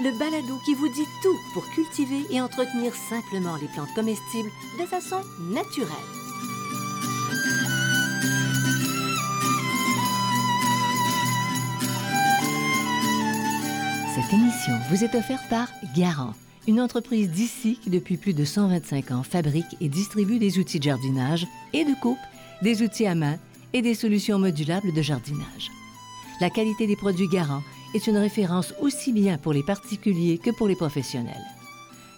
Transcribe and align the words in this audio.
le 0.00 0.16
balado 0.18 0.58
qui 0.64 0.74
vous 0.74 0.88
dit 0.88 1.06
tout 1.22 1.38
pour 1.52 1.68
cultiver 1.70 2.24
et 2.30 2.40
entretenir 2.40 2.94
simplement 2.94 3.56
les 3.56 3.68
plantes 3.68 3.92
comestibles 3.94 4.50
de 4.80 4.86
façon 4.86 5.20
naturelle. 5.40 5.88
Cette 14.14 14.32
émission 14.32 14.74
vous 14.90 15.04
est 15.04 15.14
offerte 15.14 15.48
par 15.48 15.68
Garant, 15.96 16.34
une 16.66 16.80
entreprise 16.80 17.30
d'ici 17.30 17.78
qui 17.82 17.90
depuis 17.90 18.16
plus 18.16 18.34
de 18.34 18.44
125 18.44 19.10
ans 19.10 19.22
fabrique 19.22 19.76
et 19.80 19.88
distribue 19.88 20.38
des 20.38 20.58
outils 20.58 20.78
de 20.78 20.84
jardinage 20.84 21.46
et 21.72 21.84
de 21.84 21.94
coupe, 22.00 22.18
des 22.62 22.82
outils 22.82 23.06
à 23.06 23.14
main 23.14 23.36
et 23.72 23.82
des 23.82 23.94
solutions 23.94 24.38
modulables 24.38 24.92
de 24.92 25.02
jardinage. 25.02 25.70
La 26.40 26.50
qualité 26.50 26.86
des 26.86 26.96
produits 26.96 27.28
Garant 27.28 27.62
est 27.94 28.06
une 28.06 28.16
référence 28.16 28.74
aussi 28.80 29.12
bien 29.12 29.38
pour 29.38 29.52
les 29.52 29.62
particuliers 29.62 30.38
que 30.38 30.50
pour 30.50 30.68
les 30.68 30.76
professionnels. 30.76 31.44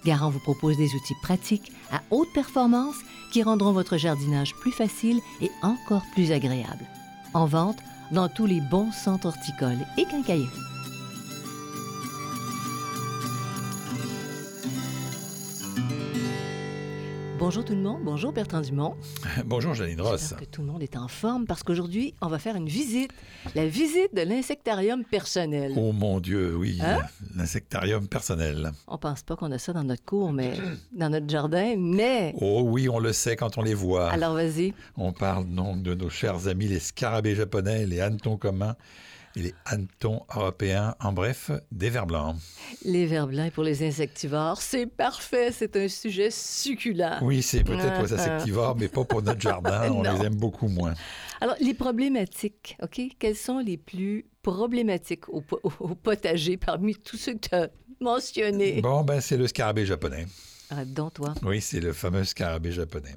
Garant 0.05 0.31
vous 0.31 0.41
propose 0.41 0.77
des 0.77 0.95
outils 0.95 1.17
pratiques 1.23 1.73
à 1.91 2.03
haute 2.11 2.33
performance 2.35 2.97
qui 3.33 3.43
rendront 3.43 3.73
votre 3.73 3.97
jardinage 3.97 4.55
plus 4.55 4.73
facile 4.73 5.21
et 5.41 5.51
encore 5.63 6.05
plus 6.15 6.31
agréable. 6.31 6.85
En 7.33 7.47
vente 7.47 7.79
dans 8.13 8.29
tous 8.29 8.47
les 8.47 8.61
bons 8.61 8.93
centres 8.93 9.27
horticoles 9.27 9.85
et 9.97 10.05
quincailleries. 10.05 10.74
Bonjour 17.47 17.63
tout 17.63 17.75
le 17.75 17.83
monde, 17.83 18.01
bonjour 18.03 18.33
Bertrand 18.33 18.63
Dumont. 18.63 18.95
Bonjour 19.45 19.75
Janine 19.75 20.01
Ross. 20.01 20.19
J'espère 20.23 20.39
que 20.39 20.45
tout 20.47 20.63
le 20.63 20.69
monde 20.69 20.83
est 20.83 20.97
en 20.97 21.09
forme 21.09 21.45
parce 21.45 21.63
qu'aujourd'hui, 21.63 22.15
on 22.23 22.29
va 22.29 22.39
faire 22.39 22.57
une 22.57 22.69
visite. 22.71 23.11
La 23.55 23.67
visite 23.67 24.15
de 24.15 24.23
l'insectarium 24.23 25.05
personnel. 25.05 25.75
Oh 25.77 25.93
mon 25.93 26.21
Dieu, 26.21 26.57
oui, 26.57 26.79
Hein? 26.81 27.01
l'insectarium 27.37 28.09
personnel. 28.09 28.73
On 28.89 28.97
pense 28.97 29.23
pas 29.25 29.37
qu'on 29.37 29.53
a 29.53 29.59
ça 29.59 29.75
dans 29.75 29.85
notre 29.85 30.07
cour, 30.07 30.33
mais 30.33 30.55
dans 30.93 31.11
notre 31.11 31.29
jardin, 31.29 31.75
mais... 31.77 32.35
Oh 32.41 32.63
oui, 32.65 32.89
on 32.89 32.99
le 32.99 33.13
sait 33.13 33.37
quand 33.37 33.59
on 33.59 33.63
les 33.63 33.75
voit. 33.75 34.09
Alors 34.09 34.33
vas-y. 34.33 34.73
On 34.97 35.13
parle 35.13 35.45
donc 35.47 35.83
de 35.83 35.95
nos 35.95 36.09
chers 36.09 36.49
amis 36.49 36.69
les 36.69 36.81
scarabées 36.81 37.35
japonais, 37.35 37.85
les 37.85 38.01
hannetons 38.01 38.39
communs 38.39 38.75
et 39.37 39.41
les 39.43 39.55
hannetons 39.65 40.23
européens, 40.35 40.95
en 41.01 41.13
bref, 41.13 41.51
des 41.73 41.91
vers 41.91 42.07
blancs. 42.07 42.37
Les 42.85 43.07
vers 43.07 43.27
blancs 43.27 43.53
pour 43.53 43.65
les 43.65 43.83
insectivores, 43.87 44.61
c'est 44.63 44.87
parfait, 44.87 45.51
c'est 45.53 45.77
un 45.77 45.89
sujet 45.89 46.31
succulent. 46.31 47.19
Oui, 47.23 47.43
c'est 47.43 47.65
peut-être 47.65 47.95
pour 47.95 48.05
les 48.05 48.13
Ah, 48.13 48.17
ah. 48.19 48.23
insectivores, 48.37 48.77
mais 48.77 48.89
pas 48.89 49.05
pour 49.05 49.23
notre 49.23 49.41
jardin. 49.41 49.91
On 49.93 50.03
les 50.03 50.25
aime 50.27 50.37
beaucoup 50.37 50.69
moins. 50.69 50.95
Alors, 51.41 51.57
les 51.61 51.75
problématiques, 51.75 52.77
OK? 52.83 53.01
Quelles 53.19 53.37
sont 53.37 53.59
les 53.59 53.77
plus 53.77 54.27
problématiques 54.43 55.29
au, 55.29 55.41
po- 55.41 55.61
au 55.63 55.95
potager 55.95 56.57
parmi 56.57 56.95
tous 56.95 57.17
ceux 57.17 57.35
que 57.35 57.49
tu 57.49 57.55
as 57.55 57.69
mentionnés? 58.01 58.81
Bon, 58.83 59.03
ben 59.03 59.21
c'est 59.21 59.37
le 59.37 59.47
scarabée 59.47 59.85
japonais. 59.87 60.27
Ah, 60.71 60.85
dont 60.85 61.11
toi? 61.11 61.35
Oui, 61.43 61.61
c'est 61.61 61.81
le 61.81 61.93
fameux 61.93 62.25
scarabée 62.25 62.73
japonais. 62.73 63.17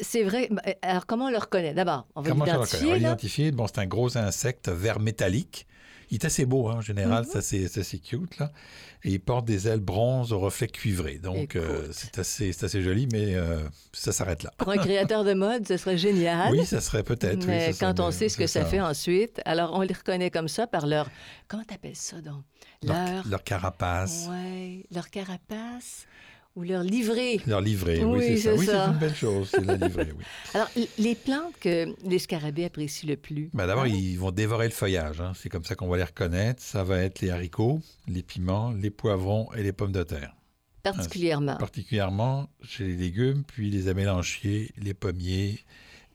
C'est 0.00 0.24
vrai. 0.24 0.48
Ben, 0.50 0.74
Alors, 0.82 1.06
comment 1.06 1.26
on 1.26 1.30
le 1.30 1.38
reconnaît? 1.38 1.74
D'abord, 1.74 2.06
on 2.16 2.22
va 2.22 2.30
l'identifier, 2.30 2.86
va 2.86 2.92
là. 2.92 2.98
l'identifier. 2.98 3.50
Bon, 3.52 3.66
c'est 3.66 3.78
un 3.78 3.86
gros 3.86 4.16
insecte 4.18 4.68
vert 4.68 4.98
métallique. 5.00 5.66
Il 6.10 6.14
est 6.14 6.24
assez 6.24 6.46
beau, 6.46 6.68
hein, 6.68 6.76
en 6.76 6.80
général. 6.80 7.24
Mhm. 7.32 7.40
C'est 7.42 7.78
assez 7.78 7.98
cute, 7.98 8.38
là. 8.38 8.50
Et 9.04 9.10
il 9.10 9.20
porte 9.20 9.44
des 9.44 9.68
ailes 9.68 9.78
bronze 9.80 10.32
au 10.32 10.38
reflet 10.40 10.66
cuivré. 10.66 11.18
Donc, 11.18 11.54
euh, 11.54 11.86
c'est 11.92 12.18
assez, 12.18 12.50
assez 12.64 12.82
joli, 12.82 13.06
mais 13.12 13.34
euh, 13.34 13.60
ça 13.92 14.10
s'arrête 14.10 14.42
là. 14.42 14.50
Pour 14.56 14.70
un 14.70 14.78
créateur 14.78 15.22
de 15.22 15.34
mode, 15.34 15.68
ce 15.68 15.76
serait 15.76 15.98
génial. 15.98 16.50
Oui, 16.50 16.64
ça 16.64 16.80
serait 16.80 17.02
peut-être. 17.02 17.40
oui, 17.40 17.46
Mais 17.46 17.70
quand 17.78 17.96
serait- 17.98 18.06
on 18.08 18.10
sait 18.10 18.28
ce 18.30 18.38
que 18.38 18.46
ça, 18.46 18.64
fait 18.64 18.80
ensuite, 18.80 19.40
alors 19.44 19.72
on 19.74 19.82
les 19.82 19.92
reconnaît 19.94 20.30
comme 20.30 20.48
ça 20.48 20.66
par 20.66 20.86
leur... 20.86 21.10
Comment 21.46 21.64
t'appelles 21.64 21.94
ça, 21.94 22.20
donc? 22.22 22.42
Leur, 22.82 23.26
leur 23.28 23.44
carapace, 23.44 24.28
Ouais, 24.30 24.84
leur 24.90 25.10
carapace 25.10 26.06
ou 26.58 26.62
leur 26.64 26.82
livrée. 26.82 27.40
leur 27.46 27.60
livret. 27.60 28.02
Oui, 28.02 28.18
Oui, 28.18 28.38
c'est 28.38 28.50
ça. 28.50 28.54
Oui, 28.58 28.66
c'est 28.66 28.76
une 28.92 28.98
belle 28.98 29.14
chose, 29.14 29.48
c'est 29.50 29.64
la 29.64 29.76
livrée, 29.76 30.08
oui. 30.16 30.24
Alors, 30.54 30.68
les 30.98 31.14
plantes 31.14 31.54
que 31.60 31.94
les 32.04 32.18
scarabées 32.18 32.64
apprécient 32.64 33.08
le 33.08 33.16
plus? 33.16 33.48
Ben, 33.54 33.66
D'abord, 33.68 33.86
ils 33.86 34.16
vont 34.16 34.32
dévorer 34.32 34.66
le 34.66 34.72
feuillage. 34.74 35.20
hein. 35.20 35.32
C'est 35.36 35.48
comme 35.48 35.64
ça 35.64 35.76
qu'on 35.76 35.86
va 35.88 35.96
les 35.98 36.04
reconnaître. 36.04 36.60
Ça 36.60 36.82
va 36.82 36.98
être 36.98 37.20
les 37.20 37.30
haricots, 37.30 37.80
les 38.08 38.22
piments, 38.24 38.72
les 38.72 38.90
poivrons 38.90 39.52
et 39.54 39.62
les 39.62 39.72
pommes 39.72 39.92
de 39.92 40.02
terre. 40.02 40.34
particulièrement. 40.82 41.56
particulièrement 41.56 42.48
chez 42.62 42.84
les 42.86 42.96
légumes, 42.96 43.44
puis 43.46 43.70
les 43.70 43.86
amélanchiers, 43.88 44.72
les 44.78 44.94
pommiers 44.94 45.60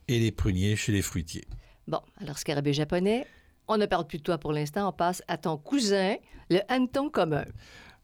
et 0.08 0.18
les 0.18 0.30
pruniers 0.32 0.76
chez 0.76 0.92
les 0.92 1.02
fruitiers. 1.02 1.46
Bon, 1.88 2.00
alors 2.20 2.38
scarabée 2.38 2.72
japonais, 2.74 3.26
on 3.68 3.78
ne 3.78 3.86
parle 3.86 4.06
plus 4.06 4.18
de 4.18 4.22
toi 4.22 4.36
pour 4.36 4.52
l'instant, 4.52 4.88
on 4.88 4.92
passe 4.92 5.22
à 5.28 5.38
ton 5.38 5.56
cousin, 5.56 6.16
le 6.50 6.58
hanneton 6.68 7.08
commun. 7.08 7.44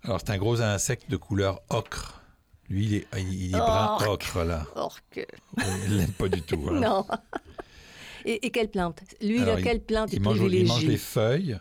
Alors, 0.04 0.18
c'est 0.20 0.30
un 0.30 0.38
gros 0.38 0.62
insecte 0.62 1.10
de 1.10 1.16
couleur 1.18 1.60
ocre. 1.68 2.19
Lui, 2.70 2.84
il 2.86 2.94
est, 2.94 3.06
il 3.18 3.48
est 3.54 3.58
brun 3.58 3.96
Ocre. 4.06 4.44
là. 4.44 4.64
Orque. 4.76 5.26
Il 5.88 5.96
l'aime 5.98 6.12
pas 6.12 6.28
du 6.28 6.40
tout. 6.42 6.64
hein. 6.70 6.80
Non. 6.80 7.04
Et, 8.24 8.46
et 8.46 8.50
quelle 8.50 8.68
plante? 8.70 9.00
Lui, 9.20 9.36
il 9.36 9.42
Alors, 9.42 9.56
a 9.56 9.62
quelle 9.62 9.80
plante 9.82 10.12
Il 10.12 10.20
mange, 10.22 10.38
il 10.40 10.66
mange 10.66 10.84
les 10.84 10.96
feuilles, 10.98 11.58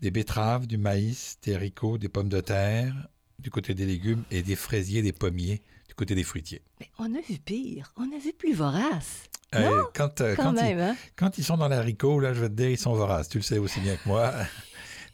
des 0.00 0.10
betteraves, 0.10 0.66
du 0.66 0.78
maïs, 0.78 1.38
des 1.42 1.54
haricots, 1.54 1.98
des 1.98 2.08
pommes 2.08 2.28
de 2.28 2.40
terre, 2.40 2.94
du 3.38 3.50
côté 3.50 3.74
des 3.74 3.84
légumes, 3.86 4.22
et 4.30 4.42
des 4.42 4.56
fraisiers, 4.56 5.02
des 5.02 5.12
pommiers, 5.12 5.60
du 5.88 5.94
côté 5.94 6.14
des 6.14 6.22
fruitiers. 6.24 6.62
Mais 6.80 6.88
on 6.98 7.14
a 7.14 7.20
vu 7.28 7.38
pire, 7.38 7.92
on 7.96 8.04
a 8.04 8.18
vu 8.18 8.32
plus 8.32 8.54
vorace. 8.54 9.24
Euh, 9.54 9.82
quand, 9.94 10.20
euh, 10.22 10.34
Quand, 10.34 10.44
quand 10.44 10.50
ils- 10.52 10.62
même, 10.62 10.78
hein? 10.78 10.96
Quand 11.14 11.36
ils 11.36 11.44
sont 11.44 11.58
dans 11.58 11.68
les 11.68 11.76
haricots, 11.76 12.20
là, 12.20 12.32
je 12.32 12.40
vais 12.40 12.48
te 12.48 12.54
dire, 12.54 12.70
ils 12.70 12.78
sont 12.78 12.94
voraces. 12.94 13.28
Tu 13.28 13.36
le 13.38 13.42
sais 13.42 13.58
aussi 13.58 13.80
bien 13.80 13.96
que 13.96 14.08
moi. 14.08 14.32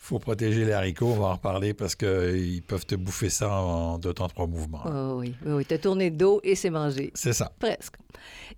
Il 0.09 0.13
faut 0.13 0.19
protéger 0.21 0.65
les 0.65 0.73
haricots, 0.73 1.09
on 1.09 1.21
va 1.21 1.27
en 1.27 1.33
reparler 1.35 1.75
parce 1.75 1.95
qu'ils 1.95 2.63
peuvent 2.67 2.87
te 2.87 2.95
bouffer 2.95 3.29
ça 3.29 3.51
en 3.51 3.99
deux 3.99 4.15
temps, 4.15 4.27
trois 4.27 4.47
mouvements. 4.47 4.81
Oh, 4.87 5.19
oui, 5.19 5.35
oui, 5.45 5.53
oui. 5.53 5.65
T'as 5.67 5.77
tourné 5.77 6.11
dos 6.11 6.41
et 6.45 6.55
c'est 6.55 6.71
mangé. 6.71 7.11
C'est 7.13 7.35
ça. 7.35 7.53
Presque. 7.59 7.97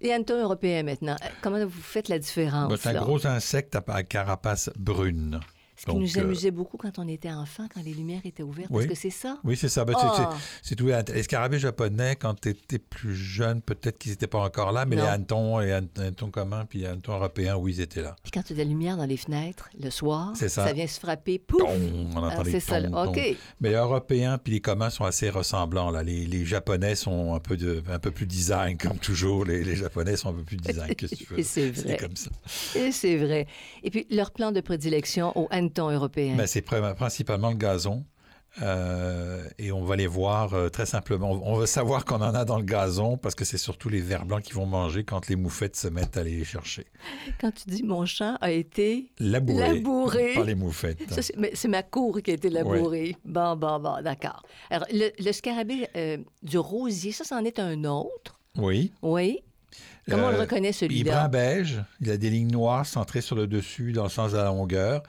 Les 0.00 0.12
hannetons 0.12 0.40
européens 0.40 0.84
maintenant, 0.84 1.16
euh, 1.20 1.28
comment 1.42 1.58
vous 1.58 1.82
faites 1.82 2.08
la 2.08 2.20
différence? 2.20 2.68
Ben, 2.68 2.76
c'est 2.76 2.90
un 2.90 3.00
gros 3.00 3.26
insecte 3.26 3.76
à 3.84 4.02
carapace 4.04 4.70
brune. 4.78 5.40
Ce 5.80 5.86
qui 5.86 5.96
nous 5.96 6.18
euh, 6.18 6.20
amusait 6.20 6.50
beaucoup 6.50 6.76
quand 6.76 6.98
on 6.98 7.08
était 7.08 7.30
enfant, 7.32 7.66
quand 7.74 7.82
les 7.82 7.94
lumières 7.94 8.20
étaient 8.24 8.42
ouvertes, 8.42 8.68
Oui. 8.70 8.84
parce 8.86 8.98
que 8.98 9.00
c'est 9.00 9.08
ça? 9.16 9.38
Oui, 9.44 9.56
c'est 9.56 9.70
ça. 9.70 9.84
Ben, 9.86 9.94
c'est- 9.98 10.06
Ah! 10.06 10.36
c'est- 10.62 10.74
tout. 10.76 10.86
Les 11.14 11.22
scarabées 11.22 11.58
japonais, 11.58 12.16
quand 12.16 12.38
tu 12.38 12.50
étais 12.50 12.78
plus 12.78 13.14
jeune, 13.14 13.62
peut-être 13.62 13.96
qu'ils 13.96 14.10
n'étaient 14.10 14.26
pas 14.26 14.40
encore 14.40 14.72
là, 14.72 14.84
mais 14.84 14.96
Non. 14.96 15.04
les 15.04 15.08
hannetons, 15.08 15.58
les 15.60 15.72
hanne- 15.72 15.88
hannetons 15.96 16.30
communs, 16.30 16.66
puis 16.66 16.80
les 16.80 16.86
hannetons 16.86 17.14
européens, 17.14 17.56
oui, 17.56 17.72
ils 17.76 17.80
étaient 17.80 18.02
là. 18.02 18.14
Puis 18.22 18.30
quand 18.30 18.42
tu 18.42 18.52
as 18.52 18.56
de 18.56 18.60
la 18.60 18.66
lumière 18.68 18.98
dans 18.98 19.06
les 19.06 19.16
fenêtres, 19.16 19.70
le 19.82 19.88
soir, 19.90 20.32
C'est 20.34 20.50
ça. 20.50 20.70
vient 20.72 20.86
se 20.86 21.00
frapper, 21.00 21.38
pouf! 21.38 21.60
Tom, 21.60 21.68
on 22.14 22.16
Ah, 22.24 22.26
entend 22.34 22.44
c'est 22.44 22.52
les 22.52 22.60
ça. 22.60 22.78
Mais 23.60 23.70
les 23.70 23.74
Européens 23.76 24.36
puis 24.36 24.52
les 24.54 24.60
communs 24.60 24.90
sont 24.90 25.04
assez 25.04 25.30
ressemblants. 25.30 25.90
Là. 25.90 26.02
Les, 26.02 26.26
les 26.26 26.44
Japonais 26.44 26.94
sont 26.94 27.34
un 27.34 27.40
peu, 27.40 27.56
de, 27.56 27.82
un 27.90 27.98
peu 27.98 28.10
plus 28.10 28.26
design, 28.26 28.76
comme 28.76 28.98
toujours. 28.98 29.44
Les, 29.46 29.64
les 29.64 29.76
Japonais 29.76 30.16
sont 30.16 30.28
un 30.30 30.34
peu 30.34 30.42
plus 30.42 30.56
design. 30.56 30.94
Que 30.94 31.06
tu 31.06 31.24
veux? 31.24 31.38
Et 31.38 31.42
c'est 31.42 31.70
vrai. 31.70 31.96
comme 31.96 32.16
ça. 32.16 32.30
Et 32.76 32.92
c'est 32.92 33.16
vrai. 33.16 33.46
Et 33.82 33.90
puis, 33.90 34.06
leur 34.10 34.30
plan 34.30 34.52
de 34.52 34.60
prédilection 34.60 35.36
au 35.38 35.48
Ben, 36.36 36.46
c'est 36.46 36.66
pr- 36.66 36.94
principalement 36.94 37.50
le 37.50 37.56
gazon. 37.56 38.04
Euh, 38.62 39.44
et 39.60 39.70
on 39.70 39.84
va 39.84 39.94
les 39.94 40.08
voir 40.08 40.54
euh, 40.54 40.68
très 40.68 40.84
simplement. 40.84 41.30
On 41.44 41.54
va 41.54 41.66
savoir 41.66 42.04
qu'on 42.04 42.16
en 42.16 42.34
a 42.34 42.44
dans 42.44 42.58
le 42.58 42.64
gazon 42.64 43.16
parce 43.16 43.36
que 43.36 43.44
c'est 43.44 43.58
surtout 43.58 43.88
les 43.88 44.00
vers 44.00 44.24
blancs 44.26 44.42
qui 44.42 44.52
vont 44.54 44.66
manger 44.66 45.04
quand 45.04 45.28
les 45.28 45.36
moufettes 45.36 45.76
se 45.76 45.86
mettent 45.86 46.16
à 46.16 46.20
aller 46.22 46.36
les 46.36 46.44
chercher. 46.44 46.84
Quand 47.40 47.52
tu 47.52 47.70
dis 47.70 47.84
mon 47.84 48.04
champ 48.06 48.36
a 48.40 48.50
été 48.50 49.12
Labouré, 49.20 49.74
Labouré. 49.74 50.34
par 50.34 50.44
les 50.44 50.56
moufettes. 50.56 50.98
C'est, 51.54 51.68
ma 51.68 51.84
cour 51.84 52.20
qui 52.22 52.32
a 52.32 52.34
été 52.34 52.50
labourée. 52.50 53.14
Bon, 53.24 53.54
bon, 53.54 53.78
bon, 53.78 54.02
d'accord. 54.02 54.42
Alors, 54.68 54.86
le, 54.92 55.10
le 55.24 55.32
scarabée 55.32 55.86
euh, 55.96 56.16
du 56.42 56.58
rosier, 56.58 57.12
ça, 57.12 57.22
c'en 57.22 57.44
est 57.44 57.60
un 57.60 57.84
autre. 57.84 58.40
Oui. 58.56 58.92
Oui. 59.02 59.38
Comment 60.08 60.26
on 60.26 60.30
le 60.30 60.40
reconnaît, 60.40 60.68
Il 60.68 60.70
est 60.70 60.72
celui-là? 60.72 61.12
brun 61.12 61.28
beige, 61.28 61.84
il 62.00 62.10
a 62.10 62.16
des 62.16 62.30
lignes 62.30 62.50
noires 62.50 62.84
centrées 62.84 63.20
sur 63.20 63.36
le 63.36 63.46
dessus 63.46 63.92
dans 63.92 64.02
le 64.02 64.08
sens 64.08 64.32
de 64.32 64.38
la 64.38 64.46
longueur. 64.46 65.04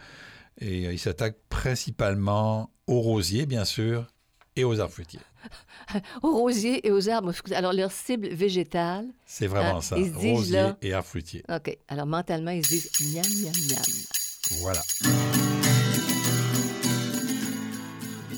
Et 0.60 0.88
euh, 0.88 0.94
il 0.94 1.00
s'attaque 1.00 1.38
principalement 1.50 2.70
aux 2.88 3.00
rosiers, 3.02 3.46
bien 3.46 3.66
sûr, 3.66 4.06
et 4.56 4.64
aux 4.64 4.80
arbres 4.80 4.94
fruitiers. 4.94 5.20
Aux 6.22 6.38
rosiers 6.38 6.86
et 6.86 6.92
aux 6.92 7.10
arbres. 7.10 7.34
Alors, 7.56 7.74
leur 7.74 7.92
cible 7.92 8.28
végétale. 8.30 9.08
C'est 9.26 9.48
vraiment 9.48 9.80
Ah, 9.80 9.82
ça. 9.82 9.98
ils 9.98 10.14
se 10.14 10.20
disent, 10.20 10.38
Rosiers 10.38 10.56
là- 10.56 10.78
et 10.84 10.94
arbres 10.94 11.08
fruitiers. 11.08 11.44
OK. 11.50 11.78
Alors, 11.88 12.06
mentalement, 12.06 12.52
ils 12.52 12.64
se 12.64 12.70
disent 12.70 12.92
miam, 13.16 13.26
miam, 13.42 13.54
miam. 13.72 14.62
Voilà. 14.62 14.82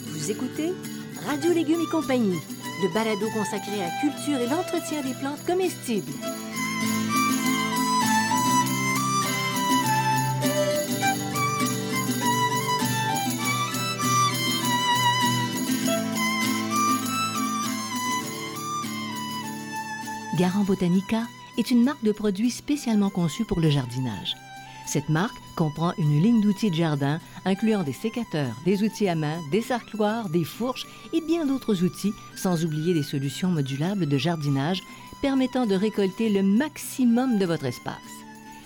Vous 0.07 0.31
écoutez 0.31 0.71
Radio 1.27 1.51
Légumes 1.53 1.81
et 1.85 1.89
compagnie, 1.91 2.39
le 2.81 2.93
balado 2.93 3.27
consacré 3.33 3.81
à 3.81 3.87
la 3.87 3.91
culture 4.01 4.39
et 4.39 4.47
l'entretien 4.47 5.01
des 5.01 5.13
plantes 5.15 5.45
comestibles. 5.45 6.11
Garant 20.37 20.63
Botanica 20.63 21.27
est 21.59 21.69
une 21.69 21.83
marque 21.83 22.03
de 22.03 22.11
produits 22.11 22.49
spécialement 22.49 23.11
conçue 23.11 23.45
pour 23.45 23.59
le 23.59 23.69
jardinage. 23.69 24.35
Cette 24.87 25.09
marque 25.09 25.37
comprend 25.55 25.93
une 25.99 26.23
ligne 26.23 26.41
d'outils 26.41 26.71
de 26.71 26.75
jardin 26.75 27.19
incluant 27.45 27.83
des 27.83 27.93
sécateurs, 27.93 28.55
des 28.65 28.81
outils 28.81 29.07
à 29.07 29.13
main, 29.13 29.37
des 29.51 29.61
sarcloirs, 29.61 30.29
des 30.29 30.43
fourches 30.43 30.87
et 31.13 31.21
bien 31.21 31.45
d'autres 31.45 31.83
outils, 31.83 32.13
sans 32.35 32.65
oublier 32.65 32.95
des 32.95 33.03
solutions 33.03 33.49
modulables 33.49 34.07
de 34.07 34.17
jardinage 34.17 34.81
permettant 35.21 35.67
de 35.67 35.75
récolter 35.75 36.29
le 36.29 36.41
maximum 36.41 37.37
de 37.37 37.45
votre 37.45 37.65
espace. 37.65 37.95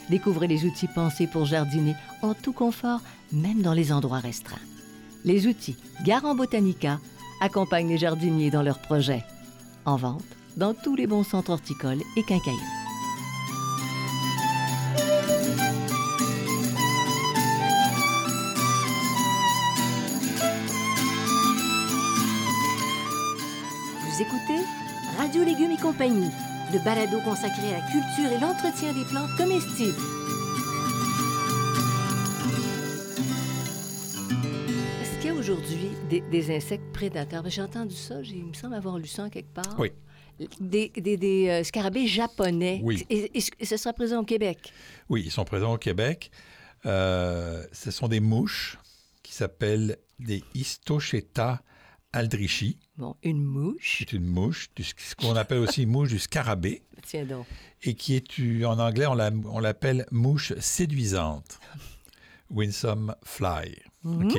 Découvrez 0.09 0.47
les 0.47 0.63
outils 0.63 0.87
pensés 0.87 1.27
pour 1.27 1.43
jardiner 1.43 1.95
en 2.21 2.33
tout 2.33 2.53
confort, 2.53 3.01
même 3.33 3.61
dans 3.61 3.73
les 3.73 3.91
endroits 3.91 4.19
restreints. 4.19 4.55
Les 5.25 5.47
outils 5.47 5.75
Garant 6.05 6.33
Botanica 6.33 7.01
accompagnent 7.41 7.89
les 7.89 7.97
jardiniers 7.97 8.51
dans 8.51 8.63
leurs 8.63 8.79
projets. 8.79 9.25
En 9.83 9.97
vente 9.97 10.36
dans 10.57 10.73
tous 10.73 10.95
les 10.95 11.07
bons 11.07 11.23
centres 11.23 11.51
horticoles 11.51 12.01
et 12.17 12.23
quincailleries. 12.23 12.73
Vous 24.03 24.21
écoutez 24.21 24.63
Radio 25.17 25.43
Légumes 25.43 25.71
et 25.71 25.81
compagnie, 25.81 26.29
le 26.73 26.83
balado 26.83 27.19
consacré 27.21 27.73
à 27.73 27.79
la 27.79 27.85
culture 27.91 28.31
et 28.31 28.39
l'entretien 28.39 28.93
des 28.93 29.03
plantes 29.05 29.35
comestibles. 29.37 29.95
Est-ce 35.01 35.17
qu'il 35.21 35.25
y 35.27 35.29
a 35.29 35.33
aujourd'hui 35.33 35.89
des, 36.09 36.21
des 36.21 36.55
insectes 36.55 36.91
prédateurs? 36.93 37.43
J'ai 37.47 37.61
entendu 37.61 37.95
ça, 37.95 38.21
j'ai- 38.23 38.37
il 38.37 38.45
me 38.45 38.53
semble 38.53 38.75
avoir 38.75 38.97
lu 38.97 39.07
ça 39.07 39.23
en 39.23 39.29
quelque 39.29 39.53
part. 39.53 39.75
Oui. 39.79 39.91
Des, 40.59 40.91
des- 40.95 41.17
des, 41.17 41.47
euh, 41.49 41.63
scarabées 41.63 42.07
japonais. 42.07 42.79
Oui. 42.83 43.05
Et, 43.09 43.31
et 43.37 43.41
ce- 43.41 43.51
ce 43.63 43.77
sera 43.77 43.93
présent 43.93 44.21
au 44.21 44.25
Québec? 44.25 44.71
Oui, 45.09 45.23
ils 45.25 45.31
sont 45.31 45.45
présents 45.45 45.73
au 45.73 45.77
Québec. 45.77 46.29
Euh, 46.85 47.65
ce 47.71 47.89
sont 47.91 48.07
des 48.07 48.19
mouches 48.19 48.77
qui 49.23 49.33
s'appellent 49.33 49.97
des 50.19 50.43
Histocheta 50.53 51.61
aldrichi. 52.13 52.77
Bon, 52.97 53.15
une 53.23 53.43
mouche. 53.43 53.97
C'est 53.99 54.13
une 54.13 54.25
mouche, 54.25 54.69
du- 54.75 54.83
ce 54.83 55.15
qu'on 55.15 55.35
appelle 55.35 55.59
aussi 55.59 55.85
mouche 55.85 56.09
du 56.09 56.19
scarabée, 56.19 56.83
Tiens 57.03 57.25
donc. 57.25 57.45
et 57.83 57.93
qui 57.95 58.15
est, 58.15 58.63
en 58.65 58.79
anglais, 58.79 59.05
on 59.07 59.13
la- 59.15 59.31
on 59.45 59.59
l'appelle 59.59 60.05
mouche 60.11 60.53
séduisante. 60.59 61.59
Winsome 62.49 63.13
fly. 63.23 63.75
Mhm. 64.03 64.25
OK? 64.27 64.37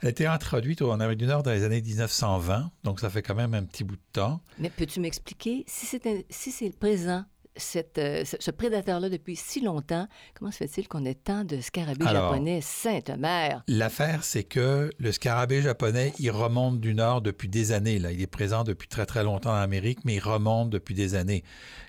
Elle 0.00 0.08
a 0.08 0.10
été 0.10 0.26
introduite 0.26 0.82
en 0.82 0.92
Amérique 0.92 1.18
du 1.18 1.26
Nord 1.26 1.42
dans 1.42 1.50
les 1.52 1.62
années 1.64 1.82
1920, 1.82 2.70
donc 2.84 3.00
ça 3.00 3.10
fait 3.10 3.22
quand 3.22 3.34
même 3.34 3.54
un 3.54 3.64
petit 3.64 3.84
bout 3.84 3.96
de 3.96 4.00
temps. 4.12 4.40
Mais 4.58 4.70
peux-tu 4.70 5.00
m'expliquer, 5.00 5.64
si 5.66 5.86
c'est 5.86 6.00
si 6.30 6.50
c'est 6.50 6.70
présent, 6.78 7.24
cette, 7.56 7.98
euh, 7.98 8.24
ce, 8.24 8.36
ce 8.38 8.50
prédateur-là, 8.52 9.08
depuis 9.10 9.34
si 9.36 9.60
longtemps, 9.60 10.06
comment 10.38 10.50
se 10.52 10.58
fait-il 10.58 10.86
qu'on 10.88 11.04
ait 11.04 11.16
tant 11.16 11.44
de 11.44 11.60
scarabées 11.60 12.06
Alors- 12.06 12.32
japonais? 12.32 12.60
Sainte 12.62 13.10
mère! 13.18 13.62
L'affaire, 13.66 14.22
c'est 14.24 14.44
que 14.44 14.88
le 14.98 15.12
scarabée 15.12 15.60
japonais, 15.60 16.14
il 16.20 16.30
remonte 16.30 16.80
du 16.80 16.94
Nord 16.94 17.20
depuis 17.22 17.48
des 17.48 17.72
années. 17.72 17.98
Là. 17.98 18.12
Il 18.12 18.22
est 18.22 18.26
présent 18.28 18.62
depuis 18.64 18.88
très, 18.88 19.04
très 19.04 19.24
longtemps 19.24 19.50
en 19.50 19.54
Amérique, 19.60 19.98
mais 20.04 20.14
il 20.14 20.20
remonte 20.20 20.70
depuis 20.70 20.94
des 20.94 21.14
années. 21.16 21.42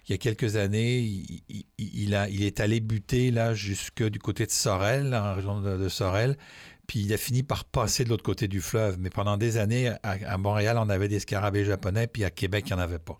Il 0.08 0.12
y 0.12 0.16
a 0.16 0.18
quelques 0.18 0.56
années, 0.58 0.98
il, 1.00 1.44
il- 1.48 1.66
il 1.78 2.16
a, 2.16 2.28
il 2.28 2.44
est 2.44 2.60
allé 2.60 2.80
buter 2.80 3.30
là, 3.32 3.54
jusque 3.54 4.04
du 4.04 4.18
côté 4.20 4.46
de 4.48 4.52
Sorel, 4.52 5.14
en 5.16 5.36
région 5.36 5.62
de, 5.62 5.78
de 5.78 5.90
Sorel, 5.90 6.38
puis 6.92 7.00
il 7.00 7.14
a 7.14 7.18
fini 7.18 7.42
par 7.42 7.64
passer 7.64 8.04
de 8.04 8.10
l'autre 8.10 8.22
côté 8.22 8.50
du 8.50 8.60
fleuve. 8.60 8.98
Mais 9.00 9.10
pendant 9.10 9.38
des 9.38 9.56
années, 9.56 9.94
à, 10.04 10.18
à 10.28 10.38
Montréal, 10.38 10.78
on 10.78 10.90
avait 10.90 11.08
des 11.08 11.22
scarabées 11.22 11.64
japonais, 11.64 12.06
puis 12.06 12.26
à 12.26 12.30
Québec, 12.30 12.66
il 12.68 12.74
n'y 12.74 12.82
en 12.82 12.84
avait 12.84 13.00
pas. 13.00 13.18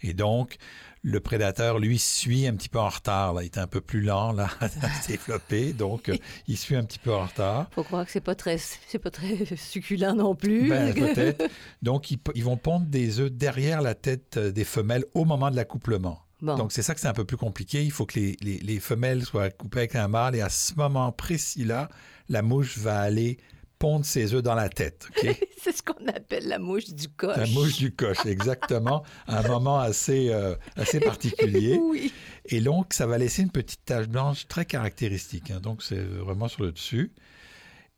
Et 0.00 0.14
donc, 0.14 0.56
le 1.02 1.20
prédateur, 1.20 1.78
lui, 1.78 1.98
suit 1.98 2.46
un 2.46 2.54
petit 2.54 2.70
peu 2.70 2.78
en 2.78 2.88
retard. 2.88 3.34
Là. 3.34 3.42
Il 3.42 3.44
est 3.44 3.58
un 3.58 3.66
peu 3.66 3.82
plus 3.82 4.00
lent 4.00 4.32
là, 4.32 4.48
à 4.60 4.70
se 4.70 5.08
développer, 5.08 5.74
donc 5.74 6.08
euh, 6.08 6.16
il 6.48 6.56
suit 6.56 6.76
un 6.76 6.84
petit 6.84 6.98
peu 6.98 7.12
en 7.12 7.26
retard. 7.26 7.68
Faut 7.72 7.82
croire 7.82 8.06
que 8.06 8.10
c'est 8.10 8.22
pas 8.22 8.34
très, 8.34 8.56
c'est 8.56 8.98
pas 8.98 9.10
très 9.10 9.44
succulent 9.54 10.14
non 10.14 10.34
plus. 10.34 10.70
Ben, 10.70 10.94
peut-être. 10.94 11.44
Donc, 11.82 12.10
ils, 12.10 12.18
ils 12.34 12.44
vont 12.44 12.56
pondre 12.56 12.86
des 12.86 13.20
œufs 13.20 13.30
derrière 13.30 13.82
la 13.82 13.94
tête 13.94 14.38
euh, 14.38 14.50
des 14.50 14.64
femelles 14.64 15.04
au 15.12 15.26
moment 15.26 15.50
de 15.50 15.56
l'accouplement. 15.56 16.22
Bon. 16.42 16.56
Donc, 16.56 16.72
c'est 16.72 16.82
ça 16.82 16.94
que 16.94 17.00
c'est 17.00 17.08
un 17.08 17.12
peu 17.12 17.24
plus 17.24 17.36
compliqué. 17.36 17.82
Il 17.84 17.90
faut 17.90 18.06
que 18.06 18.18
les, 18.18 18.36
les- 18.42 18.58
les 18.58 18.80
femelles 18.80 19.24
soient 19.24 19.50
coupées 19.50 19.80
avec 19.80 19.94
un 19.96 20.08
mâle 20.08 20.34
et 20.36 20.40
à 20.40 20.48
ce 20.48 20.74
moment 20.74 21.12
précis-là, 21.12 21.88
la 22.28 22.42
mouche 22.42 22.78
va 22.78 23.00
aller 23.00 23.38
pondre 23.78 24.04
ses 24.04 24.34
œufs 24.34 24.42
dans 24.42 24.54
la 24.54 24.68
tête. 24.68 25.08
C'est 25.62 25.72
ce 25.76 25.82
qu'on 25.82 26.06
appelle 26.08 26.46
la 26.48 26.58
mouche 26.58 26.90
du 26.90 27.08
coche. 27.08 27.36
La 27.36 27.46
mouche 27.46 27.78
du 27.78 27.94
coche, 27.94 28.24
exactement. 28.26 29.02
À 29.26 29.38
un 29.40 29.48
moment 29.48 29.78
assez, 29.78 30.28
euh, 30.30 30.54
assez 30.76 31.00
particulier. 31.12 31.78
Oui. 31.82 32.12
Et 32.46 32.60
donc, 32.60 32.92
ça 32.92 33.06
va 33.06 33.16
laisser 33.18 33.42
une 33.42 33.50
petite 33.50 33.84
tache 33.84 34.06
blanche 34.08 34.46
très 34.48 34.64
caractéristique. 34.66 35.50
hein. 35.50 35.60
Donc, 35.60 35.82
c'est 35.82 35.98
vraiment 36.00 36.48
sur 36.48 36.62
le 36.62 36.72
dessus. 36.72 37.12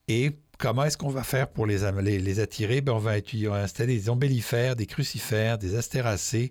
Et 0.08 0.38
comment 0.58 0.84
est-ce 0.84 0.96
qu'on 0.98 1.08
va 1.10 1.22
faire 1.24 1.48
pour 1.48 1.66
les, 1.66 1.78
les, 2.02 2.18
les 2.18 2.40
attirer? 2.40 2.80
Ben, 2.80 2.92
on, 2.92 2.98
va 2.98 3.18
étudier- 3.18 3.48
on 3.48 3.52
va 3.52 3.62
installer 3.62 3.96
des 3.98 4.08
ombellifères, 4.08 4.76
des 4.76 4.86
crucifères, 4.86 5.58
des 5.58 5.74
astéracées 5.76 6.50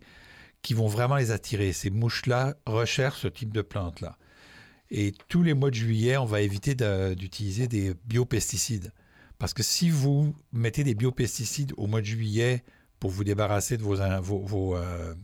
qui 0.62 0.74
vont 0.74 0.88
vraiment 0.88 1.16
les 1.16 1.32
attirer. 1.32 1.74
Ces 1.74 1.90
mouches-là 1.90 2.56
recherchent 2.66 3.22
ce 3.22 3.28
type 3.28 3.52
de 3.52 3.62
plante-là. 3.62 4.18
Et 4.92 5.14
tous 5.30 5.42
les 5.44 5.54
mois 5.54 5.70
de 5.70 5.76
juillet, 5.76 6.18
on 6.18 6.26
va 6.26 6.42
éviter 6.42 6.76
d'utiliser 7.16 7.68
des 7.68 7.94
biopesticides. 8.06 8.92
Parce 9.40 9.54
que 9.54 9.64
si 9.64 9.90
vous 9.90 10.36
mettez 10.54 10.84
des 10.84 10.94
biopesticides 10.94 11.74
au 11.78 11.88
mois 11.88 12.02
de 12.02 12.06
juillet 12.06 12.64
pour 13.00 13.10
vous 13.10 13.24
débarrasser 13.24 13.78
de 13.78 13.82
vos, 13.84 13.96
vos, 14.22 14.40
vos, 14.40 14.76
euh, 14.76 15.16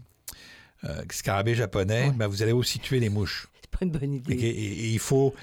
euh, 0.86 1.04
scarabées 1.12 1.54
japonais, 1.54 2.06
Ouais. 2.08 2.12
ben, 2.16 2.28
vous 2.28 2.42
allez 2.42 2.52
aussi 2.54 2.80
tuer 2.80 3.00
les 3.00 3.10
mouches. 3.10 3.48
C'est 3.62 3.70
pas 3.70 3.86
une 3.86 3.92
bonne 3.92 4.14
idée. 4.14 4.34
Et, 4.34 4.50
et 4.50 4.88
il 4.90 5.00
faut, 5.00 5.36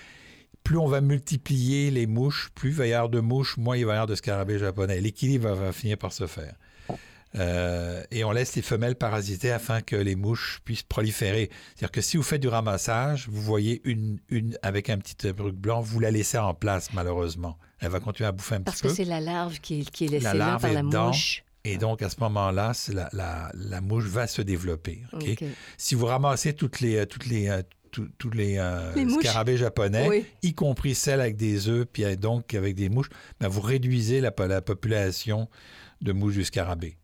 plus 0.65 0.79
on 0.79 0.87
va 0.89 1.01
multiplier 1.01 1.91
les 1.91 2.07
mouches, 2.07 2.51
plus 2.55 2.71
il 2.71 2.75
va 2.77 2.87
y 2.87 2.93
avoir 2.95 3.11
de 3.11 3.21
mouches, 3.21 3.57
moins 3.59 3.77
il 3.77 3.85
va 3.85 3.93
y 3.93 3.95
avoir 3.95 4.07
de 4.07 4.15
scarabées 4.17 4.59
japonais. 4.59 5.01
L'équilibre 5.01 5.49
va, 5.51 5.55
va 5.55 5.73
finir 5.73 5.99
par 5.99 6.13
se 6.13 6.27
faire. 6.27 6.55
Euh, 7.37 8.03
et 8.13 8.23
on 8.25 8.31
laisse 8.31 8.55
les 8.55 8.63
femelles 8.63 8.95
parasiter 8.95 9.51
afin 9.51 9.81
que 9.81 9.97
les 9.97 10.15
mouches 10.15 10.61
puissent 10.65 10.83
proliférer. 10.85 11.51
C'est-à-dire 11.75 11.91
que 11.91 12.01
si 12.01 12.17
vous 12.17 12.23
faites 12.23 12.41
du 12.41 12.49
ramassage, 12.49 13.29
vous 13.29 13.43
voyez 13.43 13.81
une, 13.85 14.19
une 14.29 14.57
avec 14.63 14.89
un 14.89 14.99
petit 14.99 15.33
bruc 15.33 15.55
blanc, 15.57 15.81
vous 15.81 15.99
la 16.01 16.11
laissez 16.13 16.39
en 16.39 16.55
place, 16.55 16.93
malheureusement. 16.93 17.59
Elle 17.81 17.89
va 17.91 18.01
continuer 18.01 18.29
à 18.29 18.33
bouffer 18.33 18.55
un 18.57 18.61
Parce 18.61 18.77
petit 18.79 18.83
que 18.85 18.89
peu. 18.89 18.95
c'est 18.95 19.05
la 19.05 19.21
larve 19.21 19.59
qui 19.61 19.81
est, 19.81 19.91
qui 19.91 20.05
est 20.05 20.09
laissée 20.09 20.25
La 20.25 20.35
là 20.35 20.59
par 20.61 20.71
est 20.71 20.75
la 20.75 20.83
dedans. 20.83 21.07
mouche. 21.09 21.43
Et 21.65 21.77
donc, 21.79 22.03
à 22.03 22.11
ce 22.11 22.17
moment-là, 22.21 22.73
la, 22.93 23.09
la- 23.13 23.51
la 23.55 23.81
mouche 23.81 24.05
va 24.05 24.27
se 24.27 24.43
développer. 24.43 25.03
Si 25.79 25.95
vous 25.95 26.07
ramassez 26.07 26.53
toutes 26.53 26.81
les, 26.81 26.97
euh, 26.99 27.07
toutes 27.07 27.27
les, 27.27 27.49
euh, 27.49 27.63
tous- 27.91 28.31
les, 28.31 28.57
euh, 28.59 28.93
Les 28.95 29.05
mouches. 29.07 29.23
scarabées 29.25 29.57
japonais, 29.57 30.07
Oui. 30.09 30.25
y 30.43 30.53
compris 30.55 30.95
celles 30.95 31.21
avec 31.21 31.37
des 31.37 31.69
œufs, 31.69 31.87
puis 31.91 32.17
donc 32.17 32.53
avec 32.55 32.75
des 32.75 32.89
mouches, 32.91 33.09
ben, 33.41 33.49
vous 33.49 33.61
réduisez 33.63 34.21
la, 34.21 34.33
la 34.47 34.61
population 34.63 35.49
de 36.03 36.13
mouches 36.13 36.35
du 36.35 36.45
scarabée. 36.45 36.97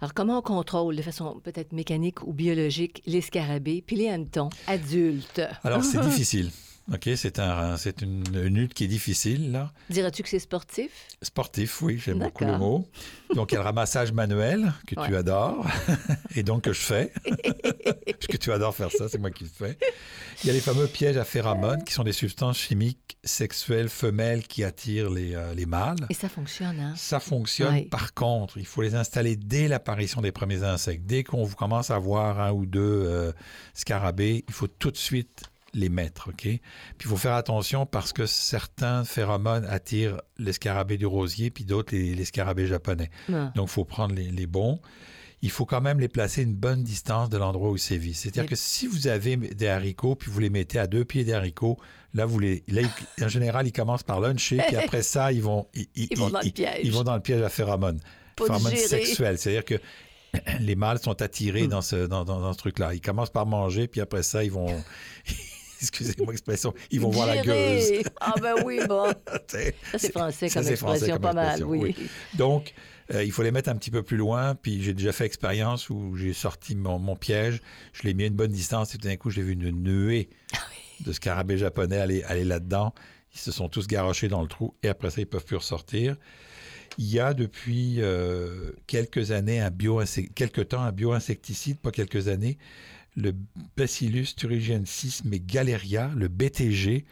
Alors, 0.00 0.14
comment 0.14 0.38
on 0.38 0.42
contrôle 0.42 0.96
de 0.96 1.02
façon 1.02 1.40
peut-être 1.44 1.72
mécanique 1.72 2.22
ou 2.26 2.32
biologique 2.32 3.02
les 3.06 3.20
scarabées 3.20 3.82
puis 3.86 3.96
les 3.96 4.08
hannetons 4.08 4.48
adultes? 4.66 5.42
Alors, 5.62 5.84
c'est 5.84 6.00
difficile. 6.08 6.50
OK, 6.92 7.08
c'est 7.14 7.38
un, 7.38 7.76
c'est 7.76 8.02
une, 8.02 8.24
une 8.34 8.54
lutte 8.56 8.74
qui 8.74 8.84
est 8.84 8.88
difficile, 8.88 9.52
là. 9.52 9.72
Dirais-tu 9.90 10.22
que 10.22 10.28
c'est 10.28 10.38
sportif? 10.40 10.90
Sportif, 11.22 11.82
oui, 11.82 11.98
j'aime 11.98 12.18
beaucoup 12.18 12.44
le 12.44 12.56
mot. 12.58 12.88
Donc, 13.34 13.52
il 13.52 13.54
y 13.54 13.58
a 13.58 13.60
le 13.60 13.66
ramassage 13.66 14.12
manuel, 14.12 14.72
que 14.86 14.94
tu 14.94 15.14
adores, 15.14 15.66
et 16.34 16.42
donc 16.42 16.62
que 16.62 16.72
je 16.72 16.80
fais. 16.80 17.12
Que 18.30 18.36
tu 18.36 18.52
adores 18.52 18.74
faire 18.74 18.90
ça, 18.90 19.08
c'est 19.08 19.18
moi 19.18 19.30
qui 19.30 19.44
le 19.44 19.50
fais. 19.50 19.76
Il 20.42 20.46
y 20.46 20.50
a 20.50 20.52
les 20.52 20.60
fameux 20.60 20.86
pièges 20.86 21.16
à 21.16 21.24
phéromones, 21.24 21.84
qui 21.84 21.92
sont 21.92 22.04
des 22.04 22.12
substances 22.12 22.58
chimiques 22.58 23.18
sexuelles 23.24 23.88
femelles 23.88 24.46
qui 24.46 24.64
attirent 24.64 25.10
les, 25.10 25.34
euh, 25.34 25.52
les 25.52 25.66
mâles. 25.66 26.06
Et 26.08 26.14
ça 26.14 26.28
fonctionne, 26.28 26.80
hein? 26.80 26.94
Ça 26.96 27.20
fonctionne. 27.20 27.74
Ouais. 27.74 27.88
Par 27.90 28.14
contre, 28.14 28.56
il 28.56 28.66
faut 28.66 28.82
les 28.82 28.94
installer 28.94 29.36
dès 29.36 29.68
l'apparition 29.68 30.20
des 30.22 30.32
premiers 30.32 30.62
insectes. 30.62 31.04
Dès 31.04 31.24
qu'on 31.24 31.46
commence 31.48 31.90
à 31.90 31.98
voir 31.98 32.40
un 32.40 32.52
ou 32.52 32.64
deux 32.64 32.80
euh, 32.80 33.32
scarabées, 33.74 34.44
il 34.48 34.54
faut 34.54 34.68
tout 34.68 34.90
de 34.90 34.96
suite 34.96 35.42
les 35.74 35.88
mettre, 35.88 36.30
OK? 36.30 36.42
Puis 36.42 36.60
il 37.00 37.06
faut 37.06 37.16
faire 37.16 37.34
attention 37.34 37.86
parce 37.86 38.12
que 38.12 38.26
certains 38.26 39.04
phéromones 39.04 39.64
attirent 39.66 40.20
les 40.38 40.52
scarabées 40.52 40.96
du 40.96 41.06
rosier, 41.06 41.50
puis 41.50 41.64
d'autres 41.64 41.94
les, 41.94 42.14
les 42.14 42.24
scarabées 42.24 42.66
japonais. 42.66 43.10
Donc, 43.28 43.68
il 43.68 43.68
faut 43.68 43.84
prendre 43.84 44.14
les, 44.14 44.30
les 44.30 44.46
bons. 44.46 44.80
Il 45.42 45.50
faut 45.50 45.64
quand 45.64 45.80
même 45.80 46.00
les 46.00 46.08
placer 46.08 46.42
à 46.42 46.44
une 46.44 46.54
bonne 46.54 46.82
distance 46.82 47.30
de 47.30 47.38
l'endroit 47.38 47.70
où 47.70 47.76
ils 47.76 47.80
sévissent. 47.80 48.20
C'est-à-dire 48.20 48.46
que 48.46 48.56
si 48.56 48.86
vous 48.86 49.06
avez 49.06 49.36
des 49.36 49.68
haricots, 49.68 50.14
puis 50.14 50.30
vous 50.30 50.38
les 50.40 50.50
mettez 50.50 50.78
à 50.78 50.86
deux 50.86 51.04
pieds 51.04 51.24
des 51.24 51.32
haricots, 51.32 51.78
là, 52.12 52.26
vous 52.26 52.38
les, 52.38 52.62
là, 52.68 52.82
ils- 52.82 53.24
en 53.24 53.28
général, 53.28 53.66
ils 53.66 53.72
commencent 53.72 54.02
par 54.02 54.20
luncher, 54.20 54.58
puis 54.66 54.76
après 54.76 55.02
ça, 55.02 55.32
ils 55.32 55.42
vont, 55.42 55.66
ils, 55.74 55.86
Ils 55.96 56.18
vont 56.18 56.28
dans 56.30 56.40
le 56.40 56.50
piège. 56.50 56.80
ils 56.84 56.92
vont 56.92 57.04
dans 57.04 57.14
le 57.14 57.22
piège 57.22 57.40
à 57.42 57.48
phéromones. 57.48 58.00
pas 58.36 58.44
phénomène 58.46 58.72
digéré. 58.74 58.88
sexuel. 59.04 59.38
C'est-à-dire 59.38 59.64
que 59.64 59.76
les 60.60 60.76
mâles 60.76 60.98
sont 60.98 61.20
attirés 61.22 61.64
Hmm. 61.64 61.68
dans 61.70 61.82
ce, 61.82 62.06
dans, 62.06 62.24
dans- 62.24 62.40
dans 62.40 62.52
ce 62.52 62.58
truc-là. 62.58 62.92
Ils 62.94 63.00
commencent 63.00 63.30
par 63.30 63.46
manger, 63.46 63.88
puis 63.88 64.00
après 64.02 64.22
ça, 64.22 64.44
ils 64.44 64.52
vont... 64.52 64.66
Excusez-moi 65.82 66.32
l'expression, 66.32 66.74
ils 66.90 67.00
vont 67.00 67.08
voir 67.08 67.26
la 67.26 67.38
gueuse. 67.38 67.80
Digéré. 67.86 68.02
Ah 68.20 68.34
ben 68.42 68.54
oui, 68.66 68.80
bon. 68.86 69.06
Ça, 69.48 69.58
c'est 69.98 70.12
français 70.12 70.48
ça, 70.50 70.60
comme 70.60 70.76
français 70.76 70.96
expression, 71.06 71.14
comme 71.14 71.22
pas 71.22 71.32
mal, 71.32 71.64
oui. 71.64 71.96
Donc, 72.34 72.74
euh, 73.12 73.24
il 73.24 73.32
faut 73.32 73.42
les 73.42 73.50
mettre 73.50 73.68
un 73.68 73.76
petit 73.76 73.90
peu 73.90 74.02
plus 74.02 74.16
loin. 74.16 74.54
Puis 74.54 74.82
j'ai 74.82 74.94
déjà 74.94 75.12
fait 75.12 75.24
expérience 75.24 75.90
où 75.90 76.16
j'ai 76.16 76.32
sorti 76.32 76.74
mon, 76.74 76.98
mon 76.98 77.16
piège, 77.16 77.60
je 77.92 78.02
l'ai 78.02 78.14
mis 78.14 78.24
à 78.24 78.26
une 78.26 78.34
bonne 78.34 78.52
distance 78.52 78.94
et 78.94 78.98
tout 78.98 79.08
d'un 79.08 79.16
coup, 79.16 79.30
j'ai 79.30 79.42
vu 79.42 79.52
une 79.52 79.70
nuée 79.70 80.28
Ah 80.54 80.58
de 81.04 81.12
scarabées 81.12 81.58
japonais 81.58 81.98
aller, 81.98 82.22
aller 82.24 82.44
là-dedans. 82.44 82.94
Ils 83.34 83.38
se 83.38 83.52
sont 83.52 83.68
tous 83.68 83.86
garochés 83.86 84.28
dans 84.28 84.42
le 84.42 84.48
trou 84.48 84.74
et 84.82 84.88
après 84.88 85.10
ça, 85.10 85.20
ils 85.20 85.26
peuvent 85.26 85.44
plus 85.44 85.56
ressortir. 85.56 86.16
Il 86.98 87.06
y 87.06 87.20
a 87.20 87.34
depuis 87.34 87.96
euh, 87.98 88.72
quelques 88.86 89.30
années, 89.30 89.60
un 89.60 89.70
bio 89.70 90.02
quelques 90.34 90.68
temps, 90.68 90.82
un 90.82 90.92
bioinsecticide, 90.92 91.78
pas 91.78 91.92
quelques 91.92 92.28
années, 92.28 92.58
le 93.16 93.32
Bacillus 93.76 94.34
thuringiensis 94.36 95.24
megaleria, 95.24 96.10
le 96.16 96.28
BTG, 96.28 97.04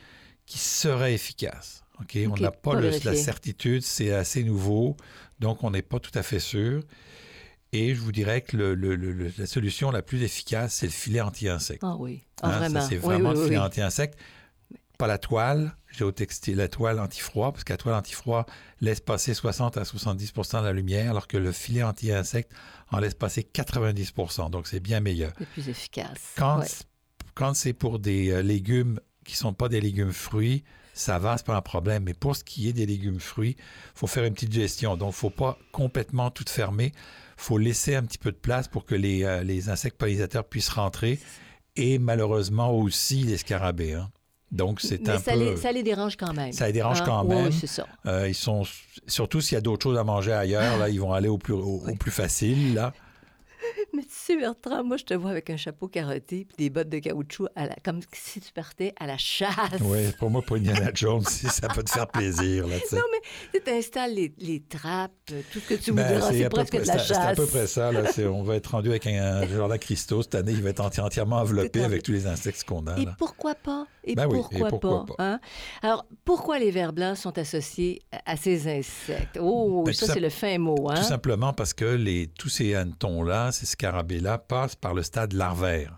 qui 0.47 0.59
serait 0.59 1.15
efficace. 1.15 1.85
On 2.01 2.37
n'a 2.37 2.51
pas, 2.51 2.75
le- 2.81 2.91
la 3.05 3.15
certitude, 3.17 3.83
c'est 3.83 4.13
assez 4.13 4.45
nouveau, 4.45 4.97
donc 5.41 5.65
on 5.65 5.71
n'est 5.71 5.83
pas 5.83 5.99
tout 6.01 6.11
à 6.15 6.23
fait 6.23 6.39
sûr. 6.41 6.83
Et 7.73 7.95
je 7.95 8.01
vous 8.01 8.13
dirais 8.13 8.41
que 8.41 8.57
le- 8.57 8.75
le- 8.75 8.97
la 9.37 9.47
solution 9.47 9.91
la 9.91 10.01
plus 10.03 10.23
efficace, 10.23 10.75
c'est 10.77 10.87
le 10.87 10.93
filet 10.93 11.21
anti-insecte. 11.21 11.83
Ah 11.85 11.97
oui. 11.99 12.23
Ah, 12.43 12.49
Hein, 12.49 12.59
vraiment. 12.59 12.81
c'est 12.89 12.97
vraiment 12.97 13.31
oui, 13.31 13.37
le 13.37 13.45
filet 13.45 13.59
oui. 13.59 13.63
anti-insecte. 13.65 14.19
Pas 14.97 15.07
la 15.07 15.19
toile 15.19 15.77
géotextile, 15.91 16.57
la 16.57 16.69
toile 16.69 16.99
anti-froid, 16.99 17.53
parce 17.53 17.65
que 17.65 17.73
la 17.73 17.77
toile 17.77 17.95
anti-froid 17.95 18.47
laisse 18.81 19.01
passer 19.01 19.33
60 19.35 19.77
à 19.77 19.85
70% 19.85 20.61
de 20.61 20.67
la 20.67 20.73
lumière, 20.73 21.11
alors 21.11 21.27
que 21.29 21.37
le 21.37 21.53
filet 21.53 21.83
anti-insecte 21.83 22.51
en 22.91 22.99
laisse 22.99 23.15
passer 23.15 23.43
90 23.45 24.13
donc 24.51 24.67
c'est 24.67 24.81
bien 24.81 25.01
meilleur. 25.01 25.33
C'est 25.39 25.49
plus 25.49 25.69
efficace. 25.69 26.33
Quand, 26.37 26.61
Ouais. 26.61 26.67
quand 27.35 27.55
c'est 27.55 27.75
pour 27.75 27.99
des 27.99 28.31
euh, 28.31 28.43
légumes 28.43 28.99
qui 29.25 29.37
sont 29.37 29.53
pas 29.53 29.69
des 29.69 29.81
légumes 29.81 30.13
fruits, 30.13 30.65
ça 30.99 31.19
va, 31.19 31.37
c'est 31.37 31.47
pas 31.47 31.57
un 31.57 31.61
problème. 31.63 32.03
Mais 32.05 32.15
pour 32.15 32.35
ce 32.37 32.45
qui 32.45 32.69
est 32.69 32.73
des 32.73 32.87
légumes 32.87 33.21
fruits, 33.21 33.57
faut 33.95 34.07
faire 34.07 34.25
une 34.25 34.35
petite 34.35 34.53
gestion. 34.53 34.97
Donc, 34.97 35.13
faut 35.15 35.31
pas 35.31 35.57
complètement 35.73 36.31
tout 36.31 36.45
fermer. 36.49 36.93
faut 37.37 37.57
laisser 37.59 37.95
un 37.95 38.03
petit 38.03 38.19
peu 38.19 38.33
de 38.33 38.37
place 38.37 38.67
pour 38.69 38.85
que 38.85 38.95
les, 38.97 39.23
euh, 39.25 39.43
les 39.45 39.69
insectes 39.69 39.97
pollinisateurs 39.97 40.45
puissent 40.45 40.69
rentrer. 40.71 41.19
Et 41.77 41.99
malheureusement 41.99 42.73
aussi 42.73 43.23
les 43.23 43.37
scarabées. 43.37 43.95
hein. 43.95 44.11
Donc, 44.51 44.81
c'est 44.81 45.09
un 45.09 45.19
ça, 45.19 45.33
peu... 45.35 45.39
les, 45.39 45.57
ça 45.57 45.71
les 45.73 45.83
dérange 45.83 46.17
quand 46.17 46.33
même. 46.33 46.53
Ça 46.53 46.67
les 46.67 46.73
dérange 46.73 47.01
Hein? 47.03 47.05
quand 47.07 47.25
Oui, 47.27 47.35
même. 47.37 47.53
c'est 47.53 47.67
ça. 47.67 47.87
Euh, 48.07 48.27
ils 48.29 48.35
sont 48.35 48.63
surtout 49.07 49.41
s'il 49.41 49.55
y 49.55 49.59
a 49.59 49.61
d'autres 49.61 49.85
choses 49.85 49.99
à 49.99 50.05
manger 50.05 50.33
ailleurs, 50.33 50.79
là, 50.79 50.89
ils 50.89 51.01
vont 51.01 51.13
aller 51.13 51.29
au 51.29 51.39
plus, 51.39 51.53
au, 51.55 51.83
au 51.87 51.95
plus 51.95 52.11
facile. 52.11 52.75
Là. 52.75 52.93
Mais 53.95 54.03
tu 54.03 54.09
sais, 54.11 54.37
Bertrand, 54.37 54.85
moi, 54.85 54.97
je 54.99 55.05
te 55.05 55.15
vois 55.15 55.31
avec 55.31 55.49
un 55.51 55.57
chapeau 55.57 55.89
carotté 55.89 56.45
puis 56.47 56.57
des 56.59 56.69
bottes 56.71 56.91
de 56.91 56.99
caoutchouc, 56.99 57.47
à 57.57 57.67
la- 57.69 57.77
comme 57.85 58.01
si 58.13 58.41
tu 58.41 58.53
partais 58.53 58.93
à 59.01 59.07
la 59.07 59.17
chasse. 59.17 59.49
Oui, 59.81 60.13
pour 60.19 60.31
moi, 60.31 60.43
pour 60.43 60.57
Indiana 60.57 60.91
Jones, 60.95 61.25
si 61.25 61.47
ça 61.47 61.69
peut 61.69 61.83
te 61.83 61.91
faire 61.91 62.07
plaisir. 62.07 62.67
Là. 62.67 62.77
Non, 62.93 62.99
mais 63.11 63.61
tu 63.61 63.71
installes 63.71 64.15
les, 64.15 64.33
les 64.39 64.61
trappes, 64.61 65.13
tout 65.53 65.61
ce 65.61 65.69
que 65.69 65.75
tu 65.75 65.93
Ben, 65.93 66.07
voudras. 66.15 66.33
c'est 66.33 66.49
presque 66.51 66.69
près- 66.73 66.81
de 66.83 66.87
la 66.87 66.99
chasse. 66.99 67.07
C'est 67.09 67.15
à 67.17 67.35
peu 67.35 67.47
près 67.47 67.67
ça. 67.67 67.91
Là. 67.91 68.13
C'est- 68.13 68.27
On 68.27 68.43
va 68.43 68.57
être 68.57 68.67
rendu 68.73 68.91
avec 68.91 69.07
un 69.07 69.47
Jardin 69.49 69.79
Christo. 69.79 70.23
Cette 70.23 70.35
année, 70.35 70.53
il 70.53 70.63
va 70.63 70.71
être 70.71 70.83
enti- 70.83 71.01
entièrement 71.01 71.37
enveloppé 71.41 71.83
avec 71.83 72.03
tous 72.03 72.13
les 72.13 72.27
insectes 72.27 72.65
qu'on 72.65 72.87
a. 72.87 72.99
Et 72.99 73.07
là. 73.07 73.15
pourquoi 73.19 73.55
pas? 73.55 73.87
Et 74.11 74.15
Ben 74.15 74.27
oui, 74.27 74.39
et 74.53 74.59
pourquoi, 74.59 75.05
pas? 75.07 75.15
pas? 75.17 75.23
hein? 75.23 75.41
Alors, 75.83 76.07
pourquoi 76.25 76.59
les 76.59 76.71
vers 76.71 76.95
blancs 76.95 77.19
sont 77.19 77.37
associés 77.37 78.01
à- 78.25 78.37
ces 78.39 78.67
insectes? 78.67 79.39
Oh, 79.39 79.83
Ben, 79.85 79.93
ça, 79.93 80.07
c'est 80.07 80.19
le 80.21 80.31
fin 80.31 80.57
mot. 80.59 80.89
Hein? 80.91 80.95
Tout 80.95 81.03
simplement 81.03 81.53
parce 81.53 81.75
que 81.75 81.85
les, 81.85 82.27
tous 82.29 82.49
ces 82.49 82.75
hannetons-là, 82.75 83.53
ces 83.53 83.67
scarabées-là, 83.67 84.39
passent 84.39 84.77
par 84.77 84.95
le 84.95 85.03
stade 85.03 85.35
larvaire. 85.35 85.98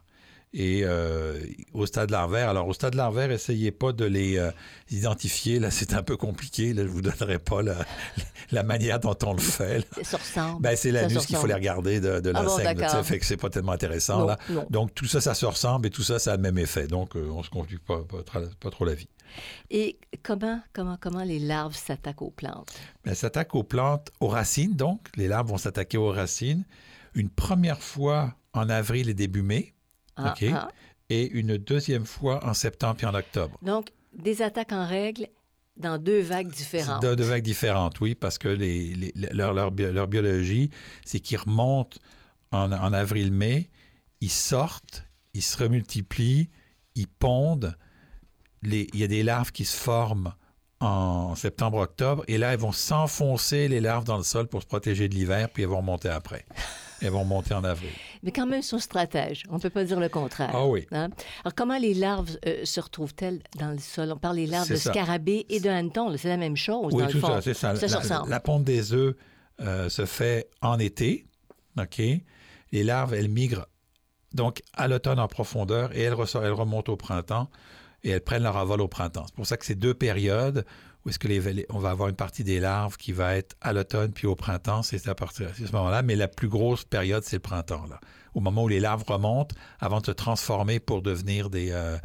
Et 0.52 0.80
euh, 0.82 1.38
au 1.74 1.86
stade 1.86 2.10
larvaire, 2.10 2.48
alors 2.48 2.66
au 2.66 2.72
stade 2.72 2.94
larvaire, 2.96 3.30
essayez 3.30 3.70
pas 3.70 3.92
de 3.92 4.04
les 4.04 4.36
euh, 4.36 4.50
identifier. 4.90 5.60
Là, 5.60 5.70
c'est 5.70 5.94
un 5.94 6.02
peu 6.02 6.16
compliqué. 6.16 6.72
Là, 6.74 6.82
je 6.82 6.88
vous 6.88 7.02
donnerai 7.02 7.38
pas 7.38 7.62
la, 7.62 7.76
la 8.50 8.62
manière 8.64 8.98
dont 8.98 9.16
on 9.24 9.32
le 9.34 9.38
fait. 9.40 9.86
Ça 10.02 10.16
ressemble. 10.16 10.60
Ben, 10.60 10.76
c'est 10.76 10.90
Ça 10.92 11.02
l'anus 11.02 11.24
qu'il 11.26 11.36
faut 11.36 11.46
les 11.46 11.54
regarder 11.54 12.00
de, 12.00 12.18
de 12.18 12.32
Ah 12.34 12.42
bon, 12.42 12.56
tu 12.56 12.62
sais, 12.64 12.74
d'accord. 12.74 13.04
fait 13.06 13.20
que 13.20 13.26
c'est 13.26 13.36
pas 13.36 13.48
tellement 13.50 13.72
intéressant. 13.72 14.18
Non, 14.20 14.26
là. 14.26 14.38
non. 14.48 14.66
Donc, 14.70 14.92
tout 14.94 15.06
ça, 15.06 15.20
ça 15.20 15.34
se 15.34 15.46
ressemble 15.46 15.86
et 15.86 15.90
tout 15.90 16.02
ça, 16.02 16.18
ça 16.18 16.32
a 16.32 16.36
le 16.36 16.42
même 16.42 16.58
effet. 16.58 16.88
Donc, 16.88 17.14
euh, 17.16 17.28
on 17.30 17.44
se 17.44 17.50
complique 17.50 17.84
pas, 17.84 18.02
pas, 18.02 18.18
tra- 18.22 18.52
pas 18.58 18.70
trop 18.70 18.84
la 18.84 18.94
vie. 18.94 19.08
Et 19.70 19.98
comment, 20.24 20.60
comment, 20.72 20.98
comment 21.00 21.22
les 21.22 21.38
larves 21.38 21.76
s'attaquent 21.76 22.22
aux 22.22 22.32
plantes? 22.32 22.72
Mais 23.04 23.12
elle 23.12 23.16
s'attaque 23.16 23.54
aux 23.54 23.62
plantes, 23.62 24.10
aux 24.18 24.26
racines, 24.26 24.74
donc. 24.74 25.06
Les 25.14 25.28
larves 25.28 25.46
vont 25.48 25.58
s'attaquer 25.58 25.96
aux 25.96 26.10
racines. 26.10 26.64
Une 27.14 27.30
première 27.30 27.80
fois 27.80 28.34
en 28.52 28.68
avril 28.68 29.08
et 29.08 29.14
début 29.14 29.42
mai, 29.42 29.74
Ah, 30.24 30.34
ah. 30.54 30.68
et 31.08 31.28
une 31.30 31.56
deuxième 31.56 32.04
fois 32.06 32.44
en 32.46 32.54
septembre 32.54 32.98
et 33.02 33.06
en 33.06 33.14
octobre. 33.14 33.58
Donc, 33.62 33.90
des 34.12 34.42
attaques 34.42 34.72
en 34.72 34.86
règle 34.86 35.28
dans 35.76 35.98
deux 35.98 36.20
vagues 36.20 36.50
différentes. 36.50 37.02
De, 37.02 37.14
de 37.14 37.24
vagues 37.24 37.42
différentes, 37.44 38.00
oui, 38.00 38.14
parce 38.14 38.38
que 38.38 38.48
les, 38.48 38.94
les- 38.94 39.12
leur, 39.32 39.54
leur 39.54 39.70
bio- 39.70 39.92
leur 39.92 40.08
biologie, 40.08 40.70
c'est 41.04 41.20
qu'ils 41.20 41.38
remontent 41.38 41.98
en, 42.52 42.70
en 42.72 42.92
avril-mai, 42.92 43.70
ils 44.20 44.30
sortent, 44.30 45.04
ils 45.32 45.42
se 45.42 45.56
remultiplient, 45.56 46.50
ils 46.96 47.06
pondent. 47.08 47.76
Les- 48.62 48.88
il 48.92 49.00
y 49.00 49.04
a 49.04 49.06
des 49.06 49.22
larves 49.22 49.52
qui 49.52 49.64
se 49.64 49.76
forment 49.76 50.34
en 50.80 51.34
septembre-octobre, 51.34 52.24
et 52.26 52.36
là, 52.38 52.52
elles 52.52 52.58
vont 52.58 52.72
s'enfoncer, 52.72 53.68
les 53.68 53.80
larves, 53.80 54.04
dans 54.04 54.16
le 54.16 54.22
sol 54.22 54.48
pour 54.48 54.62
se 54.62 54.66
protéger 54.66 55.08
de 55.08 55.14
l'hiver, 55.14 55.48
puis 55.50 55.62
elles 55.62 55.68
vont 55.68 55.78
remonter 55.78 56.08
après. 56.08 56.44
Elles 57.02 57.10
vont 57.10 57.24
monter 57.24 57.54
en 57.54 57.64
avril. 57.64 57.90
Mais 58.22 58.32
quand 58.32 58.46
même, 58.46 58.60
ils 58.60 58.64
sont 58.64 58.78
stratèges. 58.78 59.44
On 59.48 59.54
ne 59.56 59.60
peut 59.60 59.70
pas 59.70 59.84
dire 59.84 59.98
le 59.98 60.08
contraire. 60.08 60.50
Ah 60.52 60.66
oui. 60.66 60.86
Hein? 60.92 61.08
Alors, 61.44 61.54
comment 61.54 61.78
les 61.78 61.94
larves 61.94 62.36
euh, 62.46 62.64
se 62.64 62.80
retrouvent-elles 62.80 63.40
dans 63.58 63.70
le 63.70 63.78
sol? 63.78 64.12
On 64.12 64.18
parle 64.18 64.36
des 64.36 64.46
larves 64.46 64.68
de 64.68 64.76
ça. 64.76 64.90
scarabées 64.90 65.46
et 65.48 65.60
de 65.60 65.68
hannetons. 65.70 66.08
là. 66.10 66.18
C'est 66.18 66.28
la 66.28 66.36
même 66.36 66.56
chose, 66.56 66.92
Oui, 66.92 67.02
dans 67.02 67.08
tout 67.08 67.14
le 67.16 67.20
fond. 67.20 67.26
ça, 67.28 67.42
c'est 67.42 67.54
ça. 67.54 67.72
La, 67.72 67.98
ressemble. 67.98 68.30
la 68.30 68.40
ponte 68.40 68.64
des 68.64 68.92
œufs 68.92 69.14
euh, 69.60 69.88
se 69.88 70.04
fait 70.04 70.48
en 70.60 70.78
été, 70.78 71.26
OK? 71.78 71.98
Les 72.72 72.84
larves, 72.84 73.14
elles 73.14 73.28
migrent 73.28 73.66
donc 74.32 74.62
à 74.74 74.86
l'automne 74.86 75.18
en 75.18 75.26
profondeur 75.28 75.96
et 75.96 76.02
elles, 76.02 76.14
elles 76.42 76.52
remontent 76.52 76.92
au 76.92 76.96
printemps 76.96 77.48
et 78.04 78.10
elles 78.10 78.20
prennent 78.22 78.44
leur 78.44 78.56
envol 78.56 78.80
au 78.80 78.88
printemps. 78.88 79.24
C'est 79.26 79.34
pour 79.34 79.46
ça 79.46 79.56
que 79.56 79.64
ces 79.64 79.74
deux 79.74 79.94
périodes 79.94 80.64
où 81.04 81.08
est-ce 81.08 81.18
que 81.18 81.28
les, 81.28 81.66
on 81.70 81.78
va 81.78 81.90
avoir 81.90 82.08
une 82.08 82.16
partie 82.16 82.44
des 82.44 82.60
larves 82.60 82.96
qui 82.96 83.12
va 83.12 83.36
être 83.36 83.56
à 83.60 83.72
l'automne 83.72 84.12
puis 84.12 84.26
au 84.26 84.36
printemps, 84.36 84.82
c'est 84.82 85.08
à 85.08 85.14
partir 85.14 85.50
de 85.58 85.66
ce 85.66 85.72
moment-là. 85.72 86.02
Mais 86.02 86.16
la 86.16 86.28
plus 86.28 86.48
grosse 86.48 86.84
période, 86.84 87.22
c'est 87.24 87.36
le 87.36 87.40
printemps, 87.40 87.86
là. 87.88 88.00
Au 88.32 88.38
moment 88.38 88.62
où 88.62 88.68
les 88.68 88.78
larves 88.78 89.02
remontent 89.04 89.56
avant 89.80 89.98
de 89.98 90.06
se 90.06 90.12
transformer 90.12 90.78
pour 90.78 91.02
devenir 91.02 91.50
des, 91.50 91.72
euh, 91.72 91.98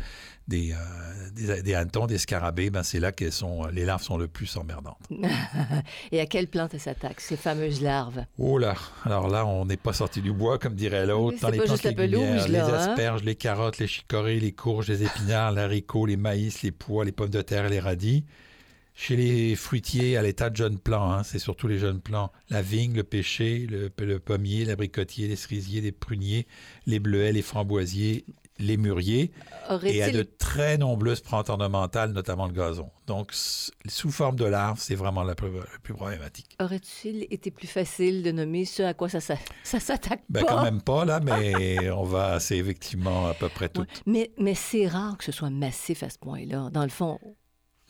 des, 0.47 0.71
euh, 0.71 1.29
des, 1.33 1.61
des 1.61 1.75
hannetons, 1.75 2.07
des 2.07 2.17
scarabées, 2.17 2.71
ben 2.71 2.81
c'est 2.81 2.99
là 2.99 3.11
que 3.11 3.29
sont, 3.29 3.67
les 3.67 3.85
larves 3.85 4.01
sont 4.01 4.17
le 4.17 4.27
plus 4.27 4.57
emmerdantes. 4.57 4.97
Et 6.11 6.19
à 6.19 6.25
quelle 6.25 6.47
plante 6.47 6.73
elles 6.73 6.79
s'attaquent, 6.79 7.21
ces 7.21 7.37
fameuses 7.37 7.81
larves? 7.81 8.25
Oh 8.39 8.57
là, 8.57 8.73
alors 9.03 9.27
là, 9.27 9.45
on 9.45 9.65
n'est 9.65 9.77
pas 9.77 9.93
sorti 9.93 10.21
du 10.21 10.31
bois, 10.33 10.57
comme 10.57 10.73
dirait 10.73 11.05
l'autre. 11.05 11.37
Dans 11.41 11.49
les 11.49 11.59
plantes 11.59 11.83
légumières, 11.83 12.47
les 12.47 12.57
hein? 12.57 12.73
asperges, 12.73 13.23
les 13.23 13.35
carottes, 13.35 13.77
les 13.77 13.87
chicorées, 13.87 14.39
les 14.39 14.51
courges, 14.51 14.87
les 14.87 15.03
épinards, 15.03 15.51
les 15.51 15.61
haricots, 15.61 16.07
les 16.07 16.17
maïs, 16.17 16.63
les 16.63 16.71
pois, 16.71 17.05
les 17.05 17.11
pommes 17.11 17.29
de 17.29 17.41
terre 17.41 17.69
les 17.69 17.79
radis. 17.79 18.25
Chez 18.97 19.17
les 19.17 19.55
fruitiers, 19.55 20.15
à 20.15 20.21
l'état 20.21 20.49
de 20.49 20.55
jeunes 20.55 20.79
plants, 20.79 21.11
hein, 21.11 21.23
c'est 21.23 21.37
surtout 21.37 21.67
les 21.67 21.77
jeunes 21.77 21.99
plants. 21.99 22.31
La 22.49 22.61
vigne, 22.61 22.95
le 22.95 23.03
pêcher, 23.03 23.67
le, 23.69 23.91
le 23.99 24.19
pommier, 24.19 24.63
l'abricotier, 24.63 25.27
les 25.27 25.35
cerisiers, 25.35 25.81
les 25.81 25.91
pruniers, 25.91 26.47
les 26.85 26.99
bleuets, 26.99 27.33
les 27.33 27.41
framboisiers, 27.41 28.23
les 28.57 28.77
mûriers. 28.77 29.31
Et 29.83 30.01
à 30.01 30.11
de 30.11 30.23
très 30.23 30.77
nombreuses 30.77 31.19
plantes 31.19 31.49
ornementales, 31.49 32.11
notamment 32.11 32.47
le 32.47 32.53
gazon. 32.53 32.89
Donc, 33.07 33.33
sous 33.33 34.11
forme 34.11 34.37
de 34.37 34.45
larves, 34.45 34.79
c'est 34.79 34.95
vraiment 34.95 35.23
la 35.23 35.35
plus, 35.35 35.51
la 35.53 35.79
plus 35.83 35.93
problématique. 35.93 36.55
aurait-il 36.61 37.27
été 37.31 37.51
plus 37.51 37.67
facile 37.67 38.23
de 38.23 38.31
nommer 38.31 38.65
ce 38.65 38.83
à 38.83 38.93
quoi 38.93 39.09
ça, 39.09 39.19
ça, 39.19 39.35
ça 39.63 39.79
s'attaque 39.79 40.23
Ben, 40.29 40.45
pas? 40.45 40.47
quand 40.47 40.63
même 40.63 40.81
pas, 40.81 41.03
là, 41.05 41.19
mais 41.19 41.89
on 41.91 42.03
va, 42.03 42.39
c'est 42.39 42.57
effectivement 42.57 43.27
à 43.27 43.33
peu 43.33 43.49
près 43.49 43.67
tout. 43.69 43.81
Ouais. 43.81 43.87
Mais, 44.05 44.31
mais 44.37 44.55
c'est 44.55 44.87
rare 44.87 45.17
que 45.17 45.25
ce 45.25 45.31
soit 45.31 45.49
massif 45.49 46.01
à 46.03 46.09
ce 46.09 46.17
point-là. 46.17 46.69
Dans 46.71 46.83
le 46.83 46.89
fond, 46.89 47.19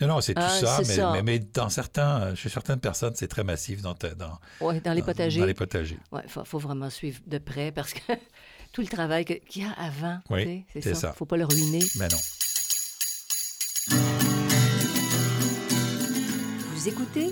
Non, 0.02 0.08
non, 0.08 0.22
c'est 0.22 0.34
tout 0.34 0.42
Ah, 0.44 0.50
ça, 0.50 0.78
mais, 0.80 0.84
ça. 0.84 1.12
Mais, 1.14 1.24
mais 1.24 1.40
dans 1.40 1.70
certains, 1.70 2.36
chez 2.36 2.50
certaines 2.50 2.80
personnes, 2.82 3.14
c'est 3.16 3.30
très 3.30 3.46
massif 3.46 3.82
dans, 3.82 3.94
dans, 3.94 4.40
ouais, 4.68 4.82
dans 4.82 4.92
les 4.94 5.00
dans- 5.00 5.06
potagers. 5.06 5.40
Dans 5.40 5.46
les 5.46 5.54
potagers. 5.54 5.98
Il 6.24 6.30
faut, 6.30 6.44
faut 6.44 6.60
vraiment 6.60 6.90
suivre 6.90 7.22
de 7.28 7.38
près 7.38 7.72
parce 7.72 7.94
que 7.94 8.02
tout 8.74 8.82
le 8.82 8.88
travail 8.88 9.24
qu'il 9.24 9.62
y 9.62 9.66
a 9.66 9.72
avant, 9.72 10.20
Oui, 10.30 10.66
tu 10.74 10.82
sais, 10.82 10.82
c'est 10.90 10.94
ça. 10.96 11.00
ça. 11.10 11.14
faut 11.14 11.26
pas 11.26 11.38
le 11.38 11.46
ruiner. 11.46 11.80
Mais 11.98 12.08
non. 12.10 12.18
Vous 16.74 16.88
écoutez 16.88 17.30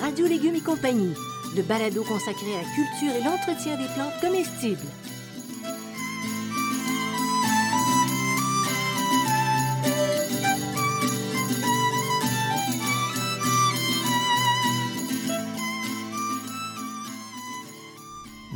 Radio 0.00 0.26
Légumes 0.26 0.54
et 0.56 0.60
compagnie, 0.60 1.14
le 1.56 1.62
balado 1.62 2.02
consacré 2.04 2.54
à 2.54 2.58
la 2.58 2.64
culture 2.74 3.16
et 3.20 3.24
l'entretien 3.24 3.76
des 3.76 3.86
plantes 3.94 4.20
comestibles. 4.20 4.86